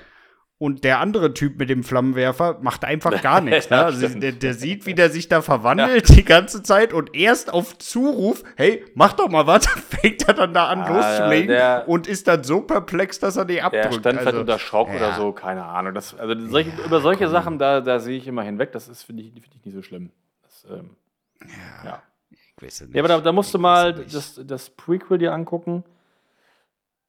Und 0.59 0.83
der 0.83 0.99
andere 0.99 1.35
Typ 1.35 1.59
mit 1.59 1.69
dem 1.69 1.83
Flammenwerfer 1.83 2.57
macht 2.61 2.83
einfach 2.83 3.21
gar 3.21 3.41
nichts. 3.41 3.69
Ne? 3.69 3.85
Also 3.85 4.07
der, 4.07 4.31
der, 4.31 4.53
sieht, 4.55 4.87
wie 4.87 4.95
der 4.95 5.11
sich 5.11 5.29
da 5.29 5.43
verwandelt 5.43 6.09
ja. 6.09 6.15
die 6.15 6.25
ganze 6.25 6.63
Zeit 6.63 6.93
und 6.93 7.15
erst 7.15 7.53
auf 7.53 7.77
Zuruf, 7.77 8.43
hey, 8.55 8.83
mach 8.95 9.13
doch 9.13 9.29
mal 9.29 9.45
was, 9.45 9.67
fängt 9.89 10.27
er 10.27 10.33
dann 10.33 10.53
da 10.55 10.67
an 10.67 10.81
ah, 10.81 10.89
loszulegen 10.89 11.55
ja, 11.55 11.81
und 11.81 12.07
ist 12.07 12.27
dann 12.27 12.43
so 12.43 12.61
perplex, 12.61 13.19
dass 13.19 13.37
er 13.37 13.45
die 13.45 13.61
abdrückt. 13.61 14.03
Der 14.03 14.11
stand 14.13 14.25
also, 14.25 14.39
unter 14.39 14.57
Schock 14.57 14.89
ja. 14.89 14.95
oder 14.95 15.13
so, 15.13 15.31
keine 15.31 15.63
Ahnung. 15.63 15.93
Das, 15.93 16.17
also 16.17 16.47
solche, 16.47 16.71
über 16.83 17.01
solche 17.01 17.25
komm. 17.25 17.31
Sachen, 17.31 17.59
da, 17.59 17.81
da 17.81 17.99
sehe 17.99 18.17
ich 18.17 18.27
immer 18.27 18.41
hinweg. 18.41 18.71
Das 18.71 18.85
finde 19.03 19.21
ich, 19.23 19.33
find 19.33 19.53
ich 19.53 19.63
nicht 19.63 19.75
so 19.75 19.83
schlimm. 19.83 20.11
Das, 20.41 20.65
ähm, 20.71 20.95
ja. 21.85 22.01
Ich 22.31 22.53
weiß 22.59 22.81
nicht. 22.81 22.95
Ja, 22.95 23.01
aber 23.03 23.09
da, 23.09 23.19
da 23.19 23.31
musst 23.31 23.53
du 23.53 23.59
mal 23.59 23.93
das, 23.93 24.41
das 24.43 24.71
Prequel 24.71 25.19
dir 25.19 25.33
angucken. 25.33 25.83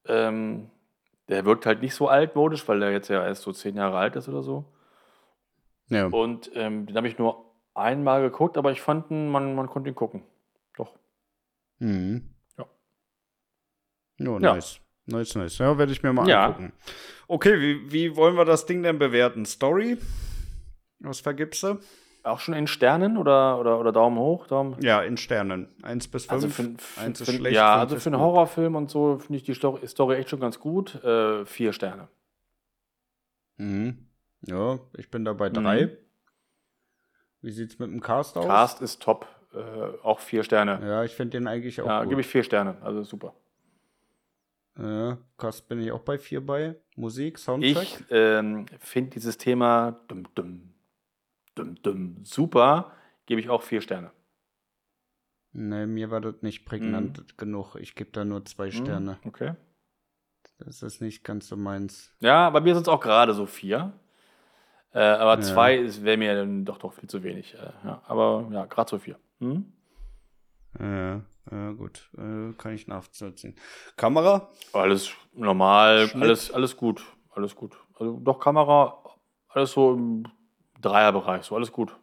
Ähm, 0.06 0.68
der 1.28 1.44
wirkt 1.44 1.66
halt 1.66 1.82
nicht 1.82 1.94
so 1.94 2.08
altmodisch, 2.08 2.66
weil 2.68 2.80
der 2.80 2.92
jetzt 2.92 3.08
ja 3.08 3.24
erst 3.24 3.42
so 3.42 3.52
zehn 3.52 3.76
Jahre 3.76 3.98
alt 3.98 4.16
ist 4.16 4.28
oder 4.28 4.42
so. 4.42 4.64
Ja. 5.88 6.06
Und 6.06 6.50
ähm, 6.54 6.86
den 6.86 6.96
habe 6.96 7.08
ich 7.08 7.18
nur 7.18 7.44
einmal 7.74 8.22
geguckt, 8.22 8.56
aber 8.56 8.72
ich 8.72 8.80
fand, 8.80 9.10
man, 9.10 9.54
man 9.54 9.68
konnte 9.68 9.90
ihn 9.90 9.94
gucken. 9.94 10.22
Doch. 10.76 10.94
Mhm. 11.78 12.34
Ja. 12.58 12.66
Oh, 14.26 14.38
nice. 14.38 14.80
Ja. 15.06 15.18
Nice, 15.18 15.34
nice. 15.36 15.58
Ja, 15.58 15.78
werde 15.78 15.92
ich 15.92 16.02
mir 16.02 16.12
mal 16.12 16.28
ja. 16.28 16.46
angucken. 16.46 16.72
Okay, 17.28 17.58
wie, 17.60 17.92
wie 17.92 18.16
wollen 18.16 18.36
wir 18.36 18.44
das 18.44 18.66
Ding 18.66 18.82
denn 18.82 18.98
bewerten? 18.98 19.46
Story? 19.46 19.96
Was 20.98 21.20
vergibst 21.20 21.62
du? 21.62 21.78
Auch 22.22 22.40
schon 22.40 22.54
in 22.54 22.66
Sternen 22.66 23.16
oder, 23.16 23.58
oder, 23.58 23.78
oder 23.78 23.92
Daumen 23.92 24.18
hoch? 24.18 24.46
Daumen? 24.46 24.76
Ja, 24.80 25.02
in 25.02 25.16
Sternen. 25.16 25.68
Eins 25.82 26.08
bis 26.08 26.28
also 26.28 26.48
fünf. 26.48 26.80
Also 26.80 27.00
für, 27.00 27.00
Eins 27.00 27.20
ist 27.20 27.34
schlecht. 27.34 27.56
Ja, 27.56 27.76
also 27.76 27.96
für 27.96 28.10
einen 28.10 28.20
Horrorfilm 28.20 28.76
und 28.76 28.90
so 28.90 29.18
finde 29.18 29.36
ich 29.36 29.44
die 29.44 29.54
Story 29.54 30.16
echt 30.16 30.28
schon 30.28 30.40
ganz 30.40 30.58
gut. 30.58 31.02
Äh, 31.04 31.46
vier 31.46 31.72
Sterne. 31.72 32.08
Mhm. 33.56 34.08
Ja, 34.42 34.78
ich 34.96 35.10
bin 35.10 35.24
da 35.24 35.32
bei 35.32 35.48
drei. 35.48 35.86
Mhm. 35.86 35.90
Wie 37.40 37.52
sieht's 37.52 37.78
mit 37.78 37.90
dem 37.90 38.00
Cast 38.00 38.36
aus? 38.36 38.46
Cast 38.46 38.82
ist 38.82 39.02
top. 39.02 39.26
Äh, 39.54 39.58
auch 40.02 40.20
vier 40.20 40.44
Sterne. 40.44 40.80
Ja, 40.82 41.04
ich 41.04 41.14
finde 41.14 41.38
den 41.38 41.46
eigentlich 41.46 41.80
auch 41.80 41.86
ja, 41.86 42.04
gebe 42.04 42.20
ich 42.20 42.26
vier 42.26 42.42
Sterne. 42.42 42.76
Also 42.82 43.02
super. 43.02 43.34
Ja, 44.78 45.18
Cast 45.36 45.68
bin 45.68 45.80
ich 45.80 45.90
auch 45.90 46.02
bei 46.02 46.18
vier 46.18 46.44
bei. 46.44 46.76
Musik, 46.94 47.38
Soundtrack. 47.38 47.82
Ich 47.82 48.04
ähm, 48.10 48.66
finde 48.78 49.10
dieses 49.10 49.38
Thema 49.38 50.00
dumm, 50.08 50.28
dumm, 50.34 50.74
dum, 51.58 51.74
dum, 51.82 52.24
super, 52.24 52.92
gebe 53.26 53.40
ich 53.40 53.50
auch 53.50 53.62
vier 53.62 53.80
Sterne. 53.80 54.12
Nee, 55.52 55.86
mir 55.86 56.10
war 56.10 56.20
das 56.20 56.42
nicht 56.42 56.64
prägnant 56.64 57.18
mhm. 57.18 57.36
genug. 57.36 57.76
Ich 57.76 57.94
gebe 57.94 58.10
da 58.10 58.24
nur 58.24 58.44
zwei 58.44 58.66
mhm, 58.66 58.72
Sterne. 58.72 59.18
Okay. 59.24 59.54
Das 60.58 60.82
ist 60.82 61.00
nicht 61.00 61.24
ganz 61.24 61.48
so 61.48 61.56
meins. 61.56 62.14
Ja, 62.20 62.50
bei 62.50 62.60
mir 62.60 62.74
sind 62.74 62.82
es 62.82 62.88
auch 62.88 63.00
gerade 63.00 63.32
so 63.32 63.46
vier. 63.46 63.92
Äh, 64.92 65.00
aber 65.00 65.36
ja. 65.36 65.40
zwei 65.40 66.02
wäre 66.02 66.16
mir 66.16 66.34
dann 66.34 66.64
doch 66.64 66.78
doch 66.78 66.92
viel 66.92 67.08
zu 67.08 67.22
wenig. 67.22 67.54
Äh, 67.54 67.72
ja, 67.84 68.02
aber 68.06 68.48
ja, 68.52 68.66
gerade 68.66 68.90
so 68.90 68.98
vier. 68.98 69.18
Mhm. 69.38 69.72
Ja, 70.78 71.22
ja, 71.50 71.72
gut. 71.72 72.10
Äh, 72.16 72.52
kann 72.54 72.74
ich 72.74 72.86
nachvollziehen. 72.86 73.54
Kamera? 73.96 74.50
Alles 74.72 75.12
normal, 75.32 76.10
alles, 76.14 76.50
alles 76.50 76.76
gut. 76.76 77.04
Alles 77.30 77.54
gut. 77.54 77.76
Also 77.94 78.18
doch 78.18 78.38
Kamera, 78.38 79.02
alles 79.48 79.72
so 79.72 79.94
im 79.94 80.24
Dreierbereich, 80.80 81.44
so 81.44 81.56
alles 81.56 81.72
gut. 81.72 81.96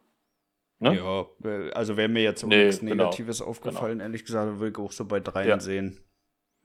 Ne? 0.80 0.98
Ja, 0.98 1.72
also 1.74 1.96
wäre 1.96 2.10
mir 2.10 2.24
jetzt 2.24 2.44
auch 2.44 2.50
nee, 2.50 2.66
nichts 2.66 2.82
genau. 2.82 2.96
Negatives 2.96 3.40
genau. 3.40 3.50
aufgefallen, 3.50 3.94
genau. 3.94 4.04
ehrlich 4.04 4.26
gesagt, 4.26 4.60
würde 4.60 4.72
ich 4.72 4.78
auch 4.78 4.92
so 4.92 5.06
bei 5.06 5.20
dreien 5.20 5.48
ja. 5.48 5.60
sehen. 5.60 6.00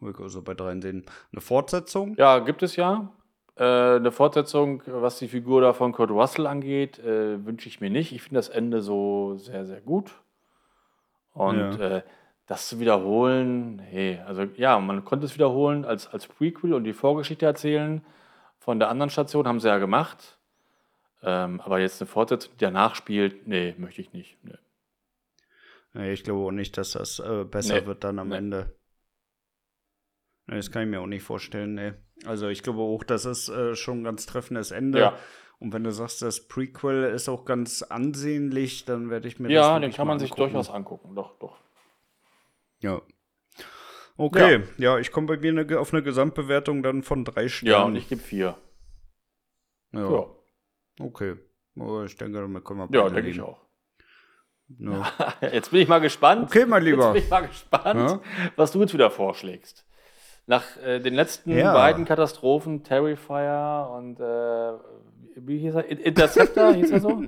Würde 0.00 0.18
ich 0.18 0.24
auch 0.24 0.28
so 0.28 0.42
bei 0.42 0.54
dreien 0.54 0.82
sehen. 0.82 1.06
Eine 1.32 1.40
Fortsetzung? 1.40 2.16
Ja, 2.16 2.40
gibt 2.40 2.62
es 2.62 2.74
ja. 2.76 3.12
äh, 3.56 3.96
eine 3.96 4.10
Fortsetzung, 4.10 4.82
was 4.86 5.18
die 5.18 5.28
Figur 5.28 5.60
da 5.60 5.72
von 5.72 5.92
Kurt 5.92 6.10
Russell 6.10 6.46
angeht, 6.46 6.98
äh, 6.98 7.44
wünsche 7.44 7.68
ich 7.68 7.80
mir 7.80 7.90
nicht. 7.90 8.12
Ich 8.12 8.22
finde 8.22 8.38
das 8.38 8.48
Ende 8.48 8.82
so 8.82 9.36
sehr, 9.36 9.64
sehr 9.64 9.80
gut. 9.80 10.10
Und 11.32 11.78
ja. 11.78 11.98
äh, 11.98 12.02
das 12.46 12.66
zu 12.66 12.80
wiederholen, 12.80 13.78
hey, 13.78 14.18
also 14.26 14.42
ja, 14.56 14.80
man 14.80 15.04
konnte 15.04 15.24
es 15.26 15.34
wiederholen 15.34 15.84
als, 15.84 16.08
als 16.08 16.26
Prequel 16.26 16.74
und 16.74 16.82
die 16.82 16.92
Vorgeschichte 16.92 17.46
erzählen. 17.46 18.04
Von 18.58 18.80
der 18.80 18.88
anderen 18.88 19.10
Station 19.10 19.46
haben 19.46 19.60
sie 19.60 19.68
ja 19.68 19.78
gemacht. 19.78 20.39
Ähm, 21.22 21.60
aber 21.60 21.80
jetzt 21.80 22.00
eine 22.00 22.08
Fortsetzung, 22.08 22.52
die 22.54 22.64
danach 22.64 22.94
spielt, 22.94 23.46
nee, 23.46 23.74
möchte 23.78 24.00
ich 24.00 24.12
nicht. 24.12 24.42
Nee. 24.42 24.54
Nee, 25.92 26.12
ich 26.12 26.24
glaube 26.24 26.40
auch 26.40 26.52
nicht, 26.52 26.78
dass 26.78 26.92
das 26.92 27.18
äh, 27.18 27.44
besser 27.44 27.80
nee. 27.80 27.86
wird 27.86 28.04
dann 28.04 28.18
am 28.18 28.28
nee. 28.28 28.36
Ende. 28.36 28.76
Nee, 30.46 30.56
das 30.56 30.70
kann 30.70 30.82
ich 30.82 30.88
mir 30.88 31.00
auch 31.00 31.06
nicht 31.06 31.22
vorstellen, 31.22 31.74
nee. 31.74 31.92
Also 32.24 32.48
ich 32.48 32.62
glaube 32.62 32.80
auch, 32.80 33.02
das 33.02 33.24
ist 33.24 33.48
äh, 33.48 33.74
schon 33.74 34.00
ein 34.00 34.04
ganz 34.04 34.26
treffendes 34.26 34.70
Ende. 34.70 34.98
Ja. 34.98 35.18
Und 35.58 35.74
wenn 35.74 35.84
du 35.84 35.92
sagst, 35.92 36.22
das 36.22 36.48
Prequel 36.48 37.04
ist 37.04 37.28
auch 37.28 37.44
ganz 37.44 37.82
ansehnlich, 37.82 38.86
dann 38.86 39.10
werde 39.10 39.28
ich 39.28 39.38
mir 39.38 39.50
ja, 39.50 39.60
das 39.60 39.68
Ja, 39.68 39.78
den 39.78 39.92
kann 39.92 40.06
man 40.06 40.18
sich 40.18 40.30
durchaus 40.30 40.70
angucken, 40.70 41.14
doch, 41.14 41.38
doch. 41.38 41.58
Ja. 42.80 43.02
Okay, 44.16 44.62
ja, 44.78 44.92
ja 44.92 44.98
ich 44.98 45.12
komme 45.12 45.26
bei 45.26 45.36
mir 45.36 45.50
eine, 45.50 45.78
auf 45.78 45.92
eine 45.92 46.02
Gesamtbewertung 46.02 46.82
dann 46.82 47.02
von 47.02 47.24
drei 47.24 47.48
Sternen. 47.48 47.72
Ja, 47.72 47.82
und 47.82 47.96
ich 47.96 48.08
gebe 48.08 48.22
vier. 48.22 48.56
Ja. 49.92 50.10
ja. 50.10 50.26
Okay. 51.00 51.36
Ich 52.04 52.16
denke, 52.16 52.40
damit 52.40 52.64
können 52.64 52.90
wir 52.90 52.98
Ja, 52.98 53.08
denke 53.08 53.30
ich 53.30 53.40
auch. 53.40 53.58
No. 54.78 55.04
Jetzt 55.40 55.70
bin 55.70 55.80
ich 55.80 55.88
mal 55.88 56.00
gespannt. 56.00 56.44
Okay, 56.44 56.66
mein 56.66 56.82
Lieber. 56.82 57.06
Jetzt 57.06 57.12
bin 57.14 57.22
ich 57.24 57.30
mal 57.30 57.46
gespannt, 57.46 58.10
ja? 58.10 58.20
was 58.56 58.70
du 58.72 58.80
jetzt 58.80 58.94
wieder 58.94 59.10
vorschlägst. 59.10 59.84
Nach 60.46 60.62
äh, 60.82 61.00
den 61.00 61.14
letzten 61.14 61.50
ja. 61.50 61.72
beiden 61.72 62.04
Katastrophen, 62.04 62.84
Terrifier 62.84 63.90
und 63.92 64.20
äh, 64.20 64.72
wie 65.36 65.58
hieß 65.58 65.74
er? 65.74 65.88
Interceptor, 65.88 66.72
hieß 66.74 66.90
er 66.92 67.00
so? 67.00 67.24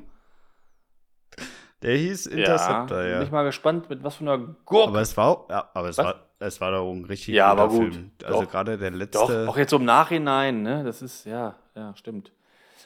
Der 1.82 1.96
hieß 1.96 2.26
Interceptor, 2.26 3.02
ja. 3.02 3.08
ja. 3.08 3.18
Bin 3.18 3.26
ich 3.26 3.32
mal 3.32 3.44
gespannt, 3.44 3.90
mit 3.90 4.04
was 4.04 4.16
für 4.16 4.24
einer 4.24 4.38
Gurke. 4.38 4.88
Aber 4.88 5.00
es 5.00 5.16
war, 5.16 5.46
ja, 5.50 5.68
aber 5.74 5.88
es 5.88 5.98
war, 5.98 6.30
es 6.38 6.60
war 6.60 6.70
doch 6.70 6.90
ein 6.92 7.04
richtig 7.04 7.34
ja, 7.34 7.50
guter 7.50 7.68
gut. 7.68 7.94
Film. 7.94 8.10
Also 8.24 8.46
gerade 8.46 8.78
der 8.78 8.92
letzte. 8.92 9.18
Doch, 9.18 9.48
auch 9.48 9.56
jetzt 9.56 9.70
so 9.70 9.76
im 9.76 9.84
Nachhinein, 9.84 10.62
ne? 10.62 10.84
Das 10.84 11.02
ist, 11.02 11.26
ja, 11.26 11.56
ja, 11.74 11.94
stimmt. 11.96 12.32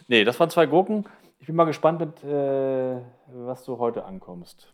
Nee, 0.08 0.24
das 0.24 0.38
waren 0.40 0.50
zwei 0.50 0.66
Gurken. 0.66 1.04
Ich 1.38 1.46
bin 1.46 1.56
mal 1.56 1.64
gespannt, 1.64 2.00
mit 2.00 2.24
äh, 2.24 3.00
was 3.28 3.64
du 3.64 3.78
heute 3.78 4.04
ankommst. 4.04 4.72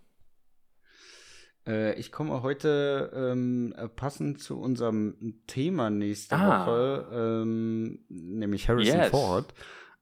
Äh, 1.67 1.95
ich 1.95 2.11
komme 2.11 2.43
heute 2.43 3.13
ähm, 3.15 3.75
passend 3.97 4.41
zu 4.41 4.61
unserem 4.61 5.43
Thema 5.47 5.91
nächste 5.91 6.37
ah. 6.37 6.67
Woche, 6.67 7.09
ähm, 7.13 8.01
nämlich 8.09 8.69
Harrison 8.69 9.01
yes. 9.01 9.11
Ford. 9.11 9.55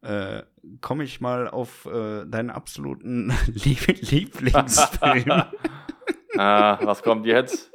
Äh, 0.02 0.42
komme 0.80 1.04
ich 1.04 1.20
mal 1.20 1.48
auf 1.48 1.84
äh, 1.84 2.24
deinen 2.24 2.50
absoluten 2.50 3.34
Lieblingsfilm. 3.46 5.30
ah, 6.38 6.78
was 6.82 7.02
kommt 7.02 7.26
jetzt? 7.26 7.70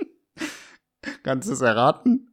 Kannst 1.21 1.49
du 1.49 1.53
es 1.53 1.61
erraten? 1.61 2.31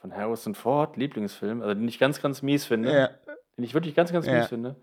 Von 0.00 0.14
Harrison 0.14 0.54
Ford, 0.54 0.98
Lieblingsfilm, 0.98 1.62
also 1.62 1.74
den 1.74 1.88
ich 1.88 1.98
ganz, 1.98 2.20
ganz 2.20 2.42
mies 2.42 2.66
finde. 2.66 2.92
Ja. 2.92 3.10
Den 3.56 3.64
ich 3.64 3.74
wirklich 3.74 3.94
ganz, 3.94 4.12
ganz 4.12 4.26
ja. 4.26 4.38
mies 4.38 4.48
finde. 4.48 4.76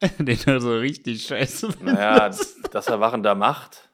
den 0.18 0.38
er 0.46 0.60
so 0.60 0.76
richtig 0.76 1.26
scheiße 1.26 1.72
findet. 1.72 1.94
Naja, 1.94 2.30
das 2.70 2.86
Erwachen 2.88 3.22
der 3.22 3.34
Macht. 3.34 3.90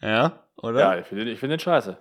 Ja, 0.00 0.44
oder? 0.56 0.80
Ja, 0.80 0.98
ich 0.98 1.06
finde 1.06 1.36
find 1.36 1.52
den 1.52 1.58
scheiße. 1.58 1.98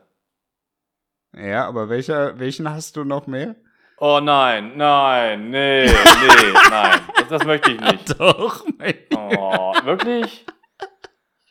Ja, 1.36 1.68
aber 1.68 1.90
welcher, 1.90 2.40
welchen 2.40 2.70
hast 2.70 2.96
du 2.96 3.04
noch 3.04 3.28
mehr? 3.28 3.56
Oh 4.00 4.20
nein, 4.22 4.78
nein, 4.78 5.50
nee, 5.50 5.86
nee, 5.86 5.92
nein. 6.70 7.02
Das, 7.16 7.28
das, 7.30 7.44
möchte 7.46 7.72
ich 7.72 7.82
nicht. 7.82 8.20
Doch, 8.20 8.64
mein 8.78 8.96
Oh, 9.16 9.74
wirklich? 9.84 10.46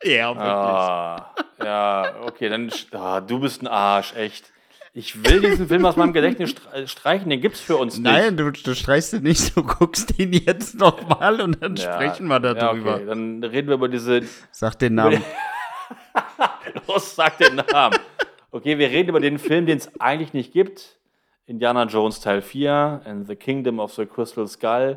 Ja, 0.03 0.29
wirklich. 0.29 0.47
Ah, 0.47 1.35
ja, 1.63 2.15
okay, 2.23 2.49
dann. 2.49 2.71
Ah, 2.93 3.21
du 3.21 3.41
bist 3.41 3.63
ein 3.63 3.67
Arsch, 3.67 4.15
echt. 4.15 4.53
Ich 4.99 5.23
will 5.27 5.43
diesen 5.43 5.69
Film 5.69 5.85
aus 5.85 5.97
meinem 5.97 6.15
Gedächtnis 6.15 6.55
äh, 6.73 6.87
streichen, 6.87 7.29
den 7.29 7.43
gibt's 7.43 7.61
für 7.61 7.77
uns 7.77 7.99
nicht. 7.99 8.11
Nein, 8.11 8.35
du, 8.39 8.51
du 8.51 8.75
streichst 8.75 9.13
ihn 9.13 9.25
nicht, 9.25 9.55
du 9.55 9.63
guckst 9.63 10.19
ihn 10.19 10.33
jetzt 10.33 10.75
nochmal 10.75 11.39
und 11.43 11.63
dann 11.63 11.77
ja, 11.77 11.93
sprechen 11.93 12.27
wir 12.29 12.41
darüber. 12.41 12.93
Ja, 12.93 12.95
okay. 12.95 13.05
Dann 13.05 13.45
reden 13.45 13.69
wir 13.69 13.75
über 13.75 13.91
diese. 13.91 14.23
Sag 14.53 14.79
den 14.79 14.95
Namen. 14.95 15.23
Los, 16.89 17.15
sag 17.15 17.37
den 17.37 17.57
Namen. 17.57 17.99
Okay, 18.51 18.79
wir 18.79 18.89
reden 18.89 19.11
über 19.11 19.21
den 19.21 19.39
Film, 19.39 19.67
den 19.67 19.77
es 19.77 20.01
eigentlich 20.01 20.33
nicht 20.33 20.55
gibt. 20.55 20.97
Indiana 21.45 21.85
Jones 21.85 22.21
Teil 22.21 22.41
4 22.41 23.03
and 23.05 23.27
the 23.27 23.37
Kingdom 23.37 23.81
of 23.81 23.93
the 23.93 24.07
Crystal 24.07 24.49
Skull. 24.49 24.97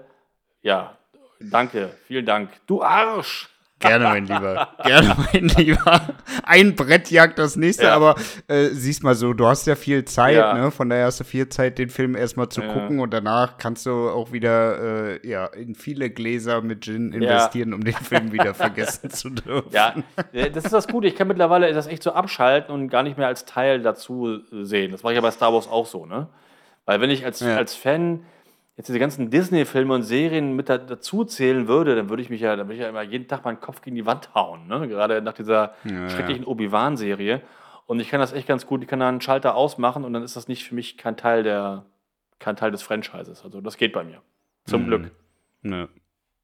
Ja, 0.61 0.97
danke, 1.41 1.89
vielen 2.05 2.25
Dank. 2.25 2.51
Du 2.67 2.81
Arsch! 2.81 3.49
Gerne, 3.79 4.05
mein 4.05 4.25
Lieber. 4.25 4.67
Gerne, 4.83 5.15
mein 5.31 5.47
Lieber. 5.47 6.01
Ein 6.43 6.75
Brett 6.75 7.09
jagt 7.09 7.39
das 7.39 7.55
nächste, 7.55 7.85
ja. 7.85 7.95
aber 7.95 8.15
äh, 8.47 8.67
siehst 8.67 9.03
mal 9.03 9.15
so, 9.15 9.33
du 9.33 9.47
hast 9.47 9.67
ja 9.67 9.75
viel 9.75 10.03
Zeit, 10.03 10.35
ja. 10.35 10.53
ne? 10.53 10.71
Von 10.71 10.89
daher 10.89 11.05
hast 11.05 11.21
du 11.21 11.23
viel 11.23 11.47
Zeit, 11.47 11.77
den 11.77 11.89
Film 11.89 12.15
erstmal 12.15 12.49
zu 12.49 12.61
ja. 12.61 12.73
gucken 12.73 12.99
und 12.99 13.13
danach 13.13 13.57
kannst 13.57 13.85
du 13.85 14.09
auch 14.09 14.31
wieder 14.33 15.13
äh, 15.23 15.27
ja, 15.27 15.45
in 15.45 15.75
viele 15.75 16.09
Gläser 16.09 16.61
mit 16.61 16.83
Gin 16.83 17.13
investieren, 17.13 17.73
um 17.73 17.83
den 17.83 17.93
Film 17.93 18.33
wieder 18.33 18.53
vergessen 18.53 19.09
zu 19.09 19.29
dürfen. 19.29 19.69
Ja, 19.71 19.95
das 20.33 20.65
ist 20.65 20.73
das 20.73 20.87
Gute. 20.87 21.07
Ich 21.07 21.15
kann 21.15 21.27
mittlerweile 21.27 21.73
das 21.73 21.87
echt 21.87 22.03
so 22.03 22.11
abschalten 22.11 22.73
und 22.73 22.89
gar 22.89 23.03
nicht 23.03 23.17
mehr 23.17 23.27
als 23.27 23.45
Teil 23.45 23.81
dazu 23.81 24.39
sehen. 24.51 24.91
Das 24.91 25.03
mache 25.03 25.13
ich 25.13 25.17
ja 25.17 25.21
bei 25.21 25.31
Star 25.31 25.53
Wars 25.53 25.67
auch 25.69 25.85
so, 25.85 26.05
ne? 26.05 26.27
Weil 26.85 27.01
wenn 27.01 27.11
ich 27.11 27.23
als, 27.23 27.41
als 27.43 27.75
Fan 27.75 28.25
jetzt 28.79 28.87
diese 28.87 28.99
ganzen 28.99 29.29
Disney-Filme 29.29 29.93
und 29.93 30.03
Serien 30.03 30.55
mit 30.55 30.69
dazu 30.69 31.25
zählen 31.25 31.67
würde, 31.67 31.97
dann 31.97 32.09
würde 32.09 32.23
ich 32.23 32.29
mich 32.29 32.39
ja, 32.39 32.55
dann 32.55 32.67
würde 32.67 32.75
ich 32.75 32.79
ja 32.79 32.87
immer 32.87 33.01
jeden 33.01 33.27
Tag 33.27 33.43
meinen 33.43 33.59
Kopf 33.59 33.81
gegen 33.81 33.97
die 33.97 34.05
Wand 34.05 34.33
hauen. 34.33 34.67
Ne? 34.67 34.87
Gerade 34.87 35.21
nach 35.21 35.33
dieser 35.33 35.73
ja, 35.83 36.09
schrecklichen 36.09 36.43
ja. 36.43 36.47
Obi-Wan-Serie. 36.47 37.41
Und 37.87 37.99
ich 37.99 38.07
kann 38.07 38.21
das 38.21 38.31
echt 38.31 38.47
ganz 38.47 38.65
gut. 38.65 38.81
Ich 38.81 38.87
kann 38.87 39.01
da 39.01 39.09
einen 39.09 39.19
Schalter 39.19 39.55
ausmachen 39.55 40.05
und 40.05 40.13
dann 40.13 40.23
ist 40.23 40.37
das 40.37 40.47
nicht 40.47 40.63
für 40.63 40.75
mich 40.75 40.97
kein 40.97 41.17
Teil 41.17 41.43
der, 41.43 41.87
kein 42.39 42.55
Teil 42.55 42.71
des 42.71 42.81
Franchises. 42.81 43.43
Also 43.43 43.59
das 43.59 43.75
geht 43.75 43.91
bei 43.91 44.05
mir. 44.05 44.21
Zum 44.63 44.83
mhm. 44.83 44.87
Glück. 44.87 45.11
Ja. 45.63 45.89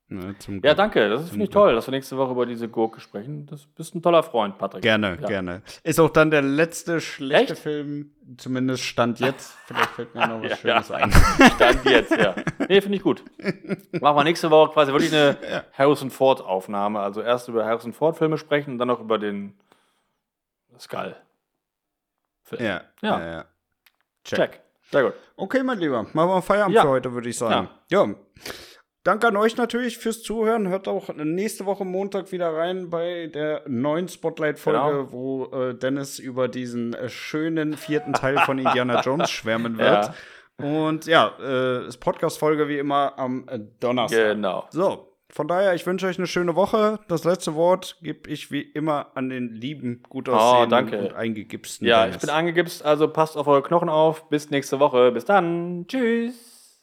Ne, 0.07 0.35
ja, 0.63 0.75
danke. 0.75 1.09
Das 1.09 1.29
finde 1.29 1.45
ich 1.45 1.49
toll, 1.49 1.73
dass 1.73 1.87
wir 1.87 1.91
nächste 1.91 2.15
Woche 2.15 2.31
über 2.31 2.45
diese 2.45 2.69
Gurke 2.69 2.99
sprechen. 2.99 3.47
Das 3.47 3.65
bist 3.65 3.95
ein 3.95 4.03
toller 4.03 4.21
Freund, 4.21 4.55
Patrick. 4.59 4.83
Gerne, 4.83 5.17
ja. 5.19 5.27
gerne. 5.27 5.63
Ist 5.81 5.99
auch 5.99 6.11
dann 6.11 6.29
der 6.29 6.43
letzte 6.43 7.01
schlechte 7.01 7.53
Echt? 7.53 7.63
Film, 7.63 8.11
zumindest 8.37 8.83
Stand 8.83 9.19
jetzt. 9.19 9.57
Vielleicht 9.65 9.89
fällt 9.89 10.13
mir 10.13 10.27
noch 10.27 10.43
was 10.43 10.51
ja, 10.51 10.57
Schönes 10.57 10.89
ja. 10.89 10.95
ein. 10.97 11.11
Stand 11.55 11.85
jetzt, 11.85 12.15
ja. 12.15 12.35
Nee, 12.69 12.81
finde 12.81 12.97
ich 12.97 13.03
gut. 13.03 13.23
Machen 13.99 14.17
wir 14.17 14.23
nächste 14.23 14.51
Woche 14.51 14.73
quasi 14.73 14.91
wirklich 14.91 15.11
eine. 15.11 15.37
Harrison 15.73 16.11
Ford-Aufnahme. 16.11 16.99
Also 16.99 17.21
erst 17.21 17.47
über 17.47 17.65
Harrison 17.65 17.91
Ford-Filme 17.91 18.37
sprechen 18.37 18.73
und 18.73 18.77
dann 18.77 18.89
noch 18.89 18.99
über 18.99 19.17
den 19.17 19.57
Skull. 20.77 21.15
Film. 22.43 22.63
Ja. 22.63 22.81
Ja. 23.01 23.25
ja. 23.25 23.45
Check. 24.23 24.37
Check. 24.37 24.61
Sehr 24.91 25.03
gut. 25.03 25.13
Okay, 25.35 25.63
mein 25.63 25.79
Lieber. 25.79 26.03
Machen 26.13 26.29
wir 26.29 26.41
Feierabend 26.43 26.77
für 26.77 26.89
heute, 26.89 27.11
würde 27.11 27.27
ich 27.27 27.37
sagen. 27.39 27.69
ja. 27.89 28.07
Danke 29.05 29.27
an 29.27 29.37
euch 29.37 29.55
natürlich 29.55 29.99
fürs 29.99 30.23
Zuhören. 30.23 30.67
Hört 30.67 30.87
auch 30.87 31.13
nächste 31.13 31.67
Woche 31.67 31.85
Montag 31.85 32.31
wieder 32.31 32.51
rein 32.55 32.89
bei 32.89 33.27
der 33.27 33.61
neuen 33.67 34.07
Spotlight-Folge, 34.07 34.79
genau. 34.79 35.11
wo 35.11 35.45
äh, 35.53 35.75
Dennis 35.75 36.17
über 36.17 36.47
diesen 36.47 36.95
äh, 36.95 37.07
schönen 37.07 37.77
vierten 37.77 38.13
Teil 38.13 38.39
von 38.39 38.57
Indiana 38.57 39.01
Jones 39.01 39.29
schwärmen 39.29 39.77
wird. 39.77 40.11
Ja. 40.59 40.65
Und 40.65 41.05
ja, 41.05 41.33
äh, 41.39 41.85
ist 41.85 41.97
Podcast-Folge 41.97 42.67
wie 42.67 42.79
immer 42.79 43.13
am 43.19 43.47
äh, 43.47 43.59
Donnerstag. 43.79 44.37
Genau. 44.37 44.65
So, 44.71 45.15
von 45.29 45.47
daher, 45.47 45.75
ich 45.75 45.85
wünsche 45.85 46.07
euch 46.07 46.17
eine 46.17 46.25
schöne 46.25 46.55
Woche. 46.55 46.97
Das 47.07 47.25
letzte 47.25 47.53
Wort 47.53 47.99
gebe 48.01 48.27
ich 48.27 48.49
wie 48.49 48.61
immer 48.61 49.11
an 49.13 49.29
den 49.29 49.53
lieben, 49.53 50.01
gut 50.09 50.29
aussehenden 50.29 50.99
oh, 50.99 51.05
und 51.05 51.13
eingegipsten. 51.13 51.87
Ja, 51.87 52.05
Dennis. 52.05 52.15
ich 52.15 52.21
bin 52.21 52.31
angegipst, 52.31 52.83
also 52.83 53.07
passt 53.07 53.37
auf 53.37 53.45
eure 53.45 53.61
Knochen 53.61 53.89
auf. 53.89 54.29
Bis 54.29 54.49
nächste 54.49 54.79
Woche. 54.79 55.11
Bis 55.11 55.25
dann. 55.25 55.85
Tschüss. 55.87 56.81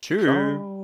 Tschüss. 0.00 0.22
Ciao. 0.22 0.75